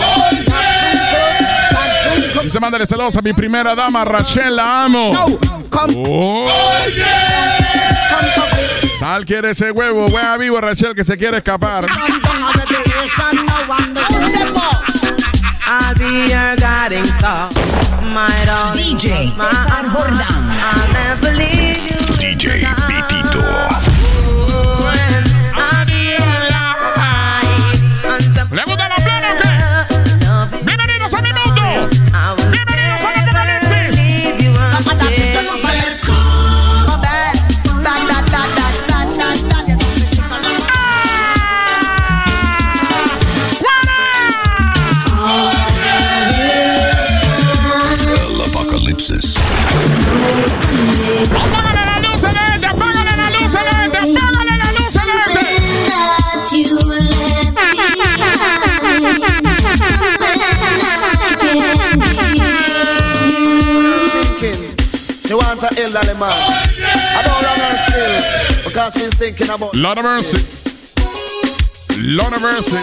Y 2.42 2.50
se 2.50 2.58
manda 2.58 2.86
celosa 2.86 3.18
a 3.18 3.22
mi 3.22 3.34
primera 3.34 3.74
dama, 3.74 4.04
Rachel, 4.04 4.56
la 4.56 4.84
amo. 4.84 5.12
Oh. 5.94 6.48
Sal 9.04 9.26
quiere 9.26 9.50
ese 9.50 9.70
huevo, 9.70 10.06
hueá 10.06 10.38
vivo, 10.38 10.58
Rachel, 10.58 10.94
que 10.94 11.04
se 11.04 11.18
quiere 11.18 11.36
escapar. 11.36 11.84
I'll 15.66 15.94
be 15.98 16.30
your 16.30 16.56
guiding 16.56 17.04
star, 17.04 17.50
my. 18.14 18.30
DJ 18.72 19.28
César 19.28 19.84
Jordán. 19.92 20.48
I'll 20.72 20.90
never 20.94 21.32
leave 21.36 21.84
you. 21.86 21.98
DJ 22.16 22.64
Pitito. 22.86 23.93
Thinking 69.10 69.50
about. 69.50 69.74
Lord 69.74 69.98
of 69.98 70.04
mercy. 70.04 70.38
Lord 72.00 72.32
of 72.32 72.42
mercy. 72.42 72.78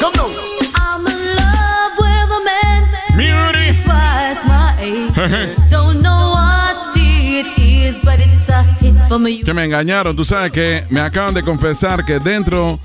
Come 0.00 0.12
down. 0.12 0.30
I'm 0.74 1.06
in 1.06 1.36
love 1.36 1.92
with 1.98 2.30
a 2.30 2.42
man. 2.44 2.90
Beauty. 3.16 3.82
Twice 3.82 4.44
my 4.46 4.76
age. 4.80 5.70
Don't 5.70 6.02
know 6.02 6.34
what 6.34 6.96
it 6.96 7.46
is, 7.58 7.96
but 8.04 8.20
it's 8.20 8.48
a 8.48 8.62
hit 8.80 8.94
for 9.08 9.18
me. 9.18 9.42
Que 9.42 9.54
me 9.54 9.64
engañaron. 9.64 10.16
Tú 10.16 10.24
sabes 10.24 10.52
que 10.52 10.84
me 10.90 11.00
acaban 11.00 11.34
de 11.34 11.42
confesar 11.42 12.04
que 12.04 12.18
dentro 12.18 12.78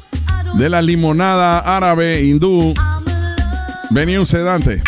de 0.55 0.69
la 0.69 0.81
limonada 0.81 1.59
árabe 1.59 2.21
hindú 2.23 2.73
venía 3.91 4.19
un 4.19 4.27
sedante. 4.27 4.81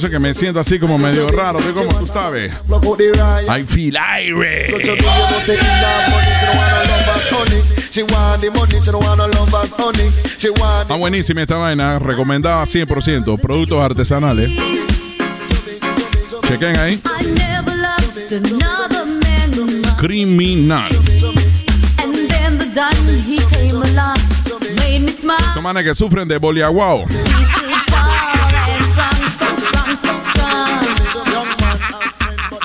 Por 0.00 0.10
que 0.10 0.18
me 0.18 0.32
siento 0.32 0.58
así 0.58 0.78
como 0.78 0.96
medio 0.96 1.28
raro. 1.28 1.58
Estoy 1.58 1.74
como 1.74 1.98
tú 1.98 2.06
sabes. 2.06 2.50
I 2.50 3.62
feel 3.64 3.94
irate. 3.94 4.72
Está 10.80 10.94
buenísima 10.96 11.42
esta 11.42 11.56
vaina. 11.56 11.98
Recomendada 11.98 12.64
100%. 12.64 13.38
Productos 13.38 13.82
artesanales. 13.84 14.50
Chequen 16.48 16.76
ahí. 16.78 16.98
Criminal. 19.98 20.90
Son 25.52 25.62
manes 25.62 25.84
que 25.84 25.94
sufren 25.94 26.26
de 26.26 26.38
boliaguao. 26.38 27.04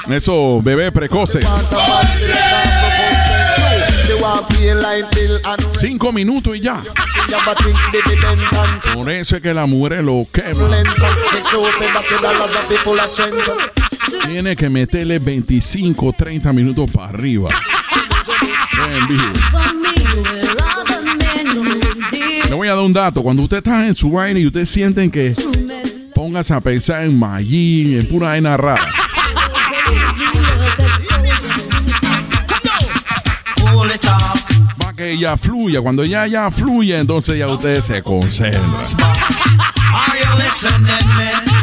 Esos 0.10 0.64
bebés 0.64 0.92
precoces. 0.92 1.46
Cinco 5.80 6.12
minutos 6.12 6.56
y 6.56 6.62
ya. 6.62 6.82
Por 8.94 9.10
eso 9.10 9.36
es 9.36 9.42
que 9.42 9.54
la 9.54 9.66
mujer 9.66 10.04
lo 10.04 10.26
quema. 10.32 10.84
Tiene 14.26 14.56
que 14.56 14.70
meterle 14.70 15.20
25, 15.20 16.14
30 16.14 16.54
minutos 16.54 16.90
para 16.92 17.10
arriba. 17.10 17.50
Le 22.48 22.56
voy 22.56 22.68
a 22.70 22.76
dar 22.76 22.84
un 22.84 22.94
dato. 22.94 23.22
Cuando 23.22 23.44
usted 23.44 23.58
está 23.58 23.86
en 23.86 23.94
su 23.96 24.12
vaina 24.12 24.40
y 24.40 24.48
ustedes 24.48 24.70
sienten 24.70 25.12
que 25.12 25.36
póngase 26.16 26.54
a 26.54 26.62
pensar 26.62 27.04
en 27.04 27.18
Mayín, 27.20 28.00
en 28.00 28.08
pura 28.08 28.30
vaina 28.30 28.56
rara. 28.56 28.97
Que 35.08 35.14
ella 35.14 35.38
fluya. 35.38 35.82
Cuando 35.82 36.04
ya 36.04 36.28
ya 36.28 36.52
fluye, 36.52 36.98
entonces 36.98 37.38
ya 37.38 37.48
usted 37.48 37.82
se 37.82 38.02
concentra. 38.02 38.84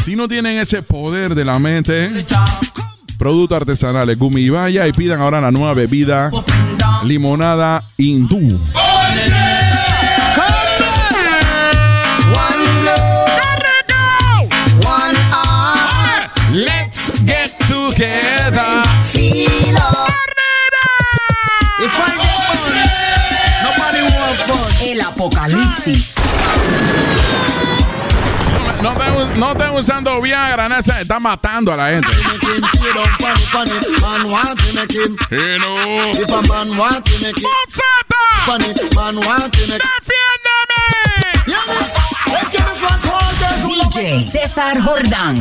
Si 0.05 0.17
no 0.17 0.29
tienen 0.29 0.59
ese 0.59 0.83
poder 0.83 1.35
de 1.35 1.45
la 1.45 1.59
mente, 1.59 2.11
productos 3.19 3.57
artesanales, 3.57 4.19
Gumi 4.19 4.49
vaya 4.49 4.87
y 4.87 4.93
pidan 4.93 5.21
ahora 5.21 5.41
la 5.41 5.51
nueva 5.51 5.75
bebida 5.75 6.31
limonada 7.05 7.85
hindú. 7.97 8.61
No 29.37 29.53
estén, 29.53 29.71
usando 29.75 30.21
Viagra, 30.21 30.69
no, 30.69 30.81
se- 30.83 31.03
está 31.03 31.19
matando 31.19 31.73
a 31.73 31.77
la 31.77 31.89
gente. 31.91 32.09
DJ 43.93 44.23
César 44.23 44.81
Jordán. 44.81 45.37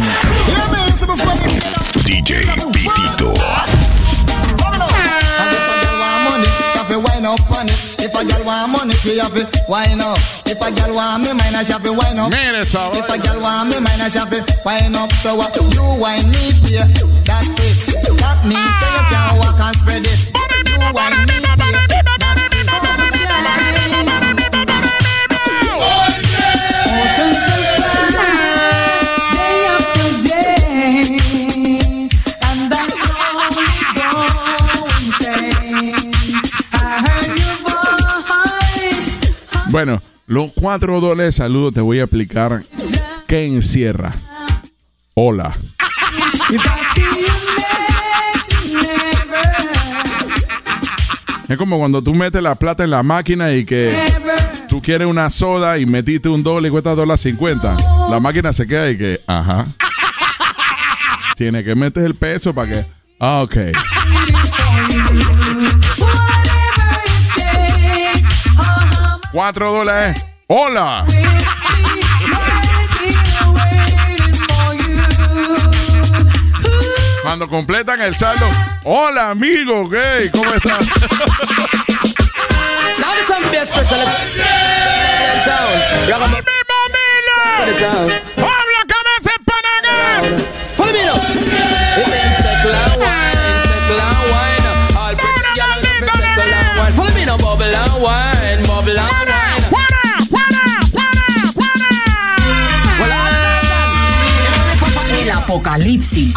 DJ 2.06 2.46
Pitito. 2.72 3.34
Money, 8.14 8.34
she 8.34 8.38
have 8.38 8.44
to 8.44 8.46
wind 8.46 8.52
up 8.52 8.54
on 8.54 8.54
it. 8.54 8.54
If 8.54 8.54
a 8.54 8.54
girl 8.54 8.56
want 8.56 8.74
money, 8.74 8.96
she 8.96 9.12
have 9.12 9.34
to 9.34 9.54
wind 9.68 10.10
up. 10.10 10.20
If 10.46 10.62
a 10.62 10.72
girl 10.72 10.96
want 10.96 11.24
me, 11.24 11.34
mine, 11.34 11.66
she 11.66 11.72
have 11.72 11.84
to 11.84 11.94
wind 11.94 12.20
up. 12.20 12.32
Mire 12.32 12.56
esa 12.62 12.92
If 12.94 13.10
a 13.10 13.18
girl 13.18 13.42
want 13.42 13.70
me, 13.70 13.80
mine, 13.80 14.12
she 14.12 14.18
have 14.18 14.30
to 14.30 14.40
wind 14.66 14.96
up. 14.96 15.12
So 15.24 15.36
what 15.36 15.56
you 15.56 15.84
wine 16.00 16.30
me, 16.32 16.54
dear, 16.64 16.86
that's 17.26 17.50
it. 17.50 18.18
That 18.18 18.40
means 18.46 18.74
say 18.80 18.92
you 18.96 19.04
can 19.10 19.38
walk 19.40 19.60
and 19.60 19.76
spread 19.78 20.06
it. 20.06 20.20
You 20.70 20.94
wine 20.94 21.26
me, 21.26 21.40
dear. 21.88 22.23
Bueno, 39.74 40.04
los 40.28 40.52
cuatro 40.54 41.02
dólares 41.02 41.34
de 41.34 41.44
saludo 41.46 41.72
te 41.72 41.82
voy 41.82 41.98
a 41.98 42.04
explicar 42.04 42.64
qué 43.26 43.48
encierra. 43.48 44.14
Hola. 45.16 45.58
Es 51.50 51.58
como 51.58 51.80
cuando 51.80 52.04
tú 52.04 52.14
metes 52.14 52.44
la 52.44 52.54
plata 52.54 52.84
en 52.84 52.92
la 52.92 53.02
máquina 53.02 53.52
y 53.52 53.66
que 53.66 53.98
tú 54.70 54.80
quieres 54.80 55.08
una 55.08 55.32
soda 55.32 55.80
y 55.80 55.88
metiste 55.88 56.30
un 56.30 56.44
dólar 56.44 56.68
y 56.68 56.72
cuesta 56.72 56.94
dólar 56.94 57.18
cincuenta. 57.18 57.76
La 58.12 58.20
máquina 58.20 58.54
se 58.54 58.68
queda 58.68 58.92
y 58.92 58.98
que, 59.00 59.22
ajá. 59.26 59.70
Tiene 61.36 61.64
que 61.64 61.74
meter 61.74 62.06
el 62.06 62.14
peso 62.14 62.54
para 62.54 62.70
que. 62.70 62.86
Ah, 63.20 63.42
ok. 63.42 63.56
Cuatro 69.34 69.72
dólares. 69.72 70.24
Hola. 70.46 71.08
Cuando 77.24 77.50
completan 77.50 78.00
el 78.02 78.16
saldo. 78.16 78.46
Hola, 78.84 79.32
amigo, 79.32 79.90
gay. 79.90 80.30
¿Cómo 80.30 80.54
estás? 80.54 80.86
Now 83.00 83.14
apocalipsis. 105.64 106.36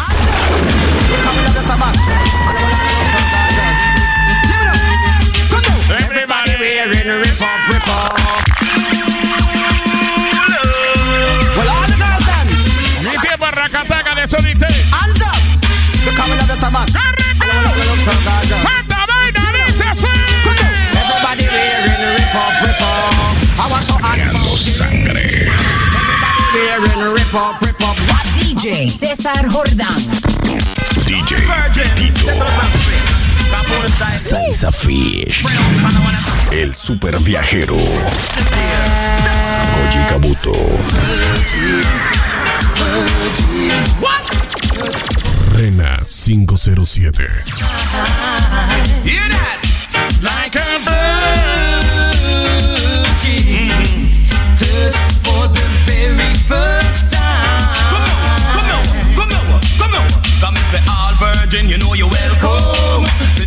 Everybody 5.89 6.51
wearing 6.59 7.21
rip 7.21 7.41
off, 7.41 7.69
rip 7.69 7.87
off. 7.87 8.13
Well, 11.57 11.69
all 11.69 11.87
the 11.87 11.95
girls 11.97 12.25
then. 12.25 12.47
Mi 13.03 13.17
tiempo 13.21 13.47
racataca 13.51 14.15
de 14.15 14.27
solité. 14.27 14.67
Hands 14.91 15.21
up. 15.21 15.35
The 16.05 16.11
coming 16.15 16.39
of 16.39 16.47
the 16.47 16.55
Sabbath. 16.57 16.93
¡Cuánta 18.63 19.05
vaina 19.07 19.43
dice 19.51 19.83
así! 19.83 20.07
Everybody 20.95 21.47
wearing 21.47 22.03
rip 22.15 22.35
off, 22.35 22.61
rip 22.61 22.81
off. 22.81 23.59
I 23.59 23.67
want 23.69 23.85
to 23.87 23.93
ask 24.03 24.77
sangre. 24.77 25.27
wearing 26.53 27.01
a 27.01 27.13
rip 27.13 27.33
off, 27.33 27.61
rip 27.61 27.81
off. 27.81 28.16
DJ 28.47 28.89
César 28.89 29.45
Jordán. 29.49 29.93
DJ 31.05 31.35
Pitito. 31.95 32.31
Salsa 34.15 34.71
Fish. 34.71 35.43
El 36.51 36.73
super 36.73 37.19
viajero. 37.19 37.75
Yoji 39.75 39.99
Kabuto. 40.07 40.53
Rena 45.51 46.03
507. 46.07 47.43
Hear 49.03 49.27
that? 49.27 49.59
Like 50.21 50.55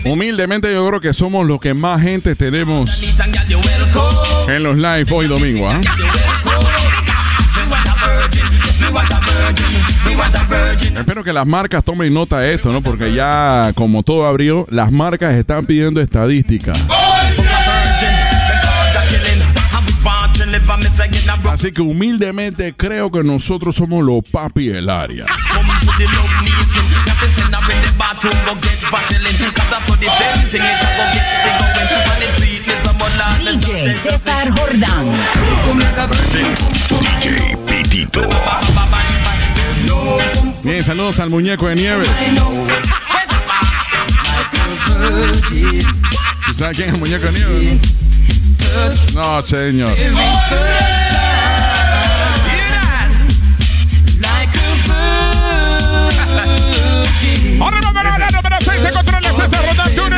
Humildemente 0.05 0.73
yo 0.73 0.89
creo 0.89 1.01
que 1.01 1.13
somos 1.13 1.47
los 1.47 1.61
que 1.61 1.75
más 1.75 2.03
gente 2.03 2.35
tenemos 2.35 2.91
en 4.49 4.63
los 4.63 4.77
live 4.77 5.07
hoy 5.13 5.29
domingo. 5.29 5.71
¿ah? 5.71 5.81
Espero 10.99 11.23
que 11.23 11.33
las 11.33 11.47
marcas 11.47 11.85
tomen 11.85 12.13
nota 12.13 12.41
de 12.41 12.55
esto, 12.55 12.73
¿no? 12.73 12.83
Porque 12.83 13.13
ya, 13.13 13.73
como 13.75 14.03
todo 14.03 14.27
abrió, 14.27 14.67
las 14.71 14.91
marcas 14.91 15.35
están 15.35 15.67
pidiendo 15.67 16.01
estadísticas. 16.01 16.79
Así 21.51 21.73
que 21.73 21.83
humildemente 21.83 22.75
creo 22.77 23.11
que 23.11 23.23
nosotros 23.23 23.77
somos 23.77 24.03
los 24.05 24.23
papi 24.25 24.69
del 24.69 24.89
área. 24.89 25.27
DJ 33.51 33.93
César 33.93 34.51
Jordán. 34.51 35.07
DJ 37.01 37.57
Pitito. 37.67 38.29
Bien, 40.63 40.85
saludos 40.85 41.21
al 41.21 41.31
muñeco 41.31 41.69
de 41.69 41.75
nieve. 41.75 42.07
¿Tú 46.47 46.55
sabes 46.55 46.77
quién 46.77 46.89
es 46.89 46.95
el 46.95 47.01
muñeco 47.01 47.27
de 47.27 47.33
nieve? 47.33 47.81
No, 49.15 49.43
señor. 49.43 49.97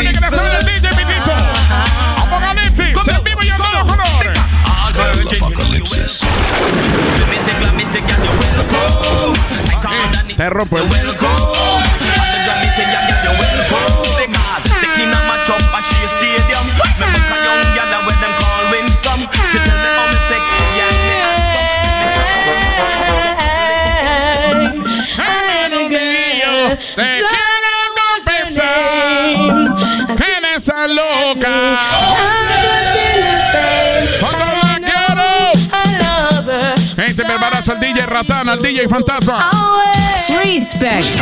Al 0.08 0.64
DJ 0.64 0.88
Pitito. 0.90 1.32
Apocalipsis, 2.18 3.08
en 3.08 3.24
vivo 3.24 3.42
y 3.42 3.50
a 3.50 3.56
todo 3.56 3.86
color. 3.86 4.32
Apocalipsis. 5.36 6.20
Te 10.36 10.50
rompo 10.50 10.78
el 10.78 10.88
Te 26.94 27.02
quiero 27.12 27.41
esa 30.62 30.86
loca. 30.86 31.80
Cuando 34.20 34.44
la 34.44 34.80
quiero. 34.80 35.22
Hey, 36.96 37.12
se 37.12 37.24
preparas 37.24 37.68
al 37.68 37.80
DJ 37.80 38.06
Ratán, 38.06 38.48
al 38.48 38.62
DJ 38.62 38.88
Fantasma. 38.88 39.50
Respect. 40.28 41.18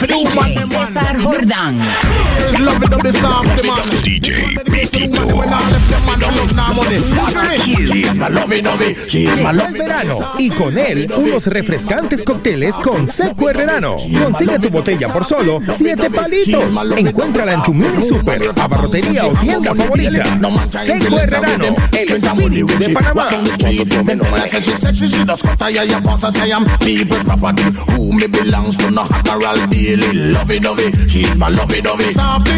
DJ 0.00 0.58
César 0.68 1.20
Jordán. 1.20 1.76
DJ 4.02 4.60
Pitito. 4.64 5.28
El 9.12 9.72
verano 9.72 10.32
y 10.38 10.50
con 10.50 10.78
él 10.78 11.12
unos 11.16 11.46
refrescantes 11.46 12.22
cócteles 12.22 12.76
con 12.76 13.06
seco 13.06 13.50
herrerano. 13.50 13.96
Consigue 14.22 14.58
tu 14.58 14.70
botella 14.70 15.12
por 15.12 15.24
solo 15.24 15.60
7 15.68 16.10
palitos. 16.10 16.64
Encuéntrala 16.96 17.52
en 17.54 17.62
tu 17.62 17.74
mini 17.74 18.02
super, 18.02 18.42
abarrotería 18.56 19.26
o 19.26 19.32
tienda 19.32 19.74
favorita. 19.74 20.24
Seco 20.68 21.18
herrerano, 21.18 21.74
el 21.92 22.14
espíritu 22.14 22.66
de 22.78 22.88
Panamá. 22.90 23.28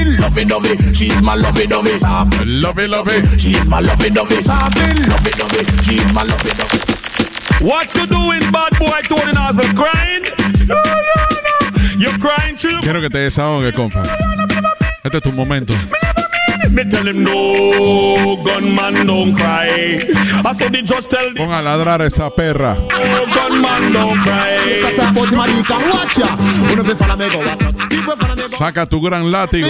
Lovey 0.03 0.45
dovey, 0.45 0.77
she's 0.95 1.23
my 1.23 1.35
lovey 1.35 1.67
dovey. 1.67 1.91
She's 1.93 1.99
my 1.99 1.99
lovey 1.99 1.99
dovey. 1.99 1.99
Softly, 1.99 2.45
lovey 2.47 2.87
lovey, 2.89 3.23
she's 3.39 3.65
my 3.67 3.81
lovey 3.81 4.11
dovey. 4.11 4.41
Softly, 4.41 4.93
lovey 5.07 5.31
dovey, 5.39 5.65
she's 5.85 6.13
my 6.13 6.23
lovey 6.25 6.51
dovey. 6.59 6.79
What 7.65 7.95
you 7.95 8.07
doing, 8.07 8.51
bad 8.51 8.77
boy, 8.79 9.01
Tony 9.05 9.33
Nozzle? 9.33 9.73
Crying? 9.75 10.25
No, 10.67 10.75
no, 10.75 10.95
no. 11.47 11.97
You're 11.99 12.19
crying 12.19 12.57
too? 12.57 12.81
Quiero 12.83 13.01
que 13.01 13.09
te 13.11 13.19
desahogue, 13.19 13.73
compa. 13.73 14.03
Este 15.05 15.17
es 15.19 15.23
tu 15.23 15.33
momento. 15.33 15.75
Me 16.71 16.85
tell 16.87 17.07
him 17.07 17.23
no, 17.23 18.37
gunman 18.43 19.07
don't 19.07 19.35
cry. 19.37 20.01
I 20.45 20.55
said 20.59 20.73
they 20.73 20.83
just 20.83 21.09
tell 21.09 21.33
Pon 21.37 21.53
a 21.53 21.63
ladrar 21.63 22.01
a 22.03 22.07
esa 22.07 22.31
perra. 22.31 22.75
no, 22.75 23.27
gunman 23.35 23.93
don't 23.93 24.19
cry. 24.25 24.83
Saca 28.59 28.87
tu 28.87 29.01
gran 29.01 29.31
látigo. 29.31 29.69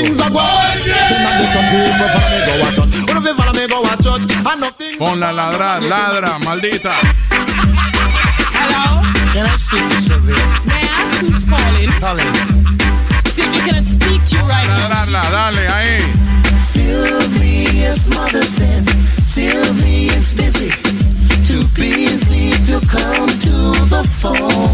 Pon 4.99 5.21
la 5.21 5.33
ladrar, 5.33 5.83
ladra, 5.83 6.39
maldita. 6.39 6.93
Hello? 8.53 9.03
Can 9.33 9.47
I 9.47 9.57
speak 9.57 9.89
to 9.89 9.99
Sylvia? 10.01 10.37
May 10.65 10.75
I 10.75 10.87
ask 11.03 11.21
who's 11.21 11.45
calling? 11.45 11.91
Calling. 12.01 12.35
Sylvia 13.33 13.61
cannot 13.67 13.85
speak 13.85 14.25
to 14.25 14.37
you 14.37 14.45
right 14.47 14.69
now. 14.69 14.89
Ladrarla, 14.89 15.23
dale, 15.31 15.69
ahí. 15.69 15.99
Sylvia's 16.59 18.09
mother 18.11 18.45
said 18.45 18.85
Sylvia's 19.19 20.33
busy, 20.33 20.71
too 21.45 21.65
busy 21.75 22.53
to 22.65 22.81
come 22.87 23.29
to 23.29 23.75
the 23.91 24.03
phone. 24.05 24.74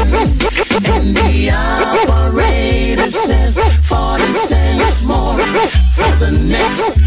the 6.21 6.31
next 6.31 6.99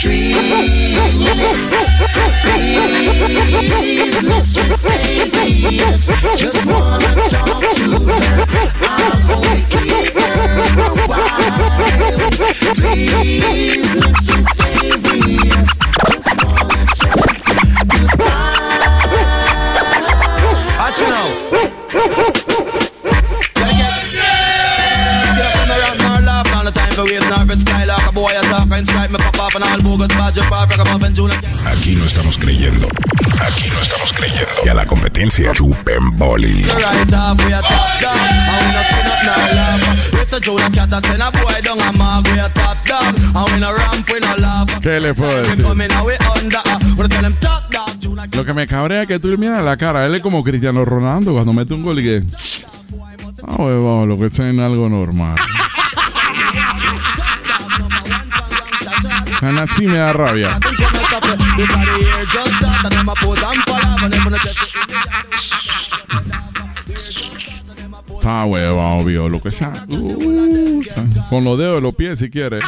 three 0.00 0.32
minutes. 1.18 1.74
Please. 2.42 3.00
Save 4.42 5.34
serious. 5.34 6.06
Just 6.38 6.66
wanna 6.66 7.28
talk 7.28 7.62
to 7.74 7.86
her. 8.06 8.46
I'm 8.80 9.30
only 9.30 9.60
kidding 9.70 10.16
a 10.78 10.94
while. 11.08 11.50
Please, 12.76 13.92
Mr. 13.96 14.38
Savior. 14.54 14.59
Aquí 31.66 31.94
no 31.96 32.04
estamos 32.04 32.38
creyendo. 32.38 32.88
Aquí 33.40 33.68
no 33.68 33.82
estamos 33.82 34.10
creyendo. 34.16 34.50
Y 34.64 34.68
a 34.68 34.74
la 34.74 34.86
competencia, 34.86 35.52
chupen 35.52 36.16
boli. 36.16 36.62
Right 36.62 37.12
off, 37.12 37.38
we 37.38 37.52
a 37.52 37.60
top 37.60 38.00
down, 38.00 38.18
and 38.18 38.66
we 38.66 38.72
no 38.72 38.82
spin 38.82 39.06
up, 39.06 39.20
nor 39.24 39.54
laugh. 39.54 40.22
It's 40.22 40.32
a 40.32 40.40
June, 40.40 40.62
a 40.62 40.70
cat, 40.70 40.92
a 40.92 41.00
send 41.06 41.22
a 41.22 41.30
boy 41.30 41.60
down, 41.62 41.80
a 41.80 41.92
mag, 41.92 42.24
we 42.26 42.38
a 42.38 42.48
top 42.48 42.76
down, 42.86 43.14
and 43.16 43.52
we 43.52 43.60
no 43.60 43.72
ramp, 43.72 44.08
we 44.08 44.20
no 44.20 44.36
laugh. 44.36 44.80
¿Qué 44.80 45.00
le 45.00 45.14
puedo 45.14 45.42
decir? 45.42 45.64
Lo 48.32 48.44
que 48.44 48.54
me 48.54 48.66
cabrea 48.66 49.02
es 49.02 49.08
que 49.08 49.18
tú 49.18 49.28
le 49.28 49.36
miras 49.36 49.62
la 49.64 49.76
cara. 49.76 50.06
Él 50.06 50.14
es 50.14 50.22
como 50.22 50.42
Cristiano 50.44 50.84
Ronaldo 50.84 51.32
cuando 51.32 51.52
mete 51.52 51.74
un 51.74 51.82
gol 51.82 51.98
y 51.98 52.02
que. 52.02 52.22
Ah, 53.42 53.56
huevón, 53.58 54.08
lo 54.08 54.18
que 54.18 54.26
está 54.26 54.48
en 54.48 54.60
algo 54.60 54.88
normal. 54.88 55.36
Them 64.10 64.34
a 64.34 64.38
test 64.38 64.62
it. 64.62 64.70
Está 68.20 68.44
huevón, 68.44 69.00
obvio, 69.00 69.30
lo 69.30 69.40
que 69.40 69.50
sea. 69.50 69.86
Uh, 69.88 70.82
con 71.30 71.42
los 71.42 71.58
dedos 71.58 71.76
de 71.76 71.80
los 71.80 71.94
pies 71.94 72.18
si 72.18 72.28
quieres. 72.28 72.62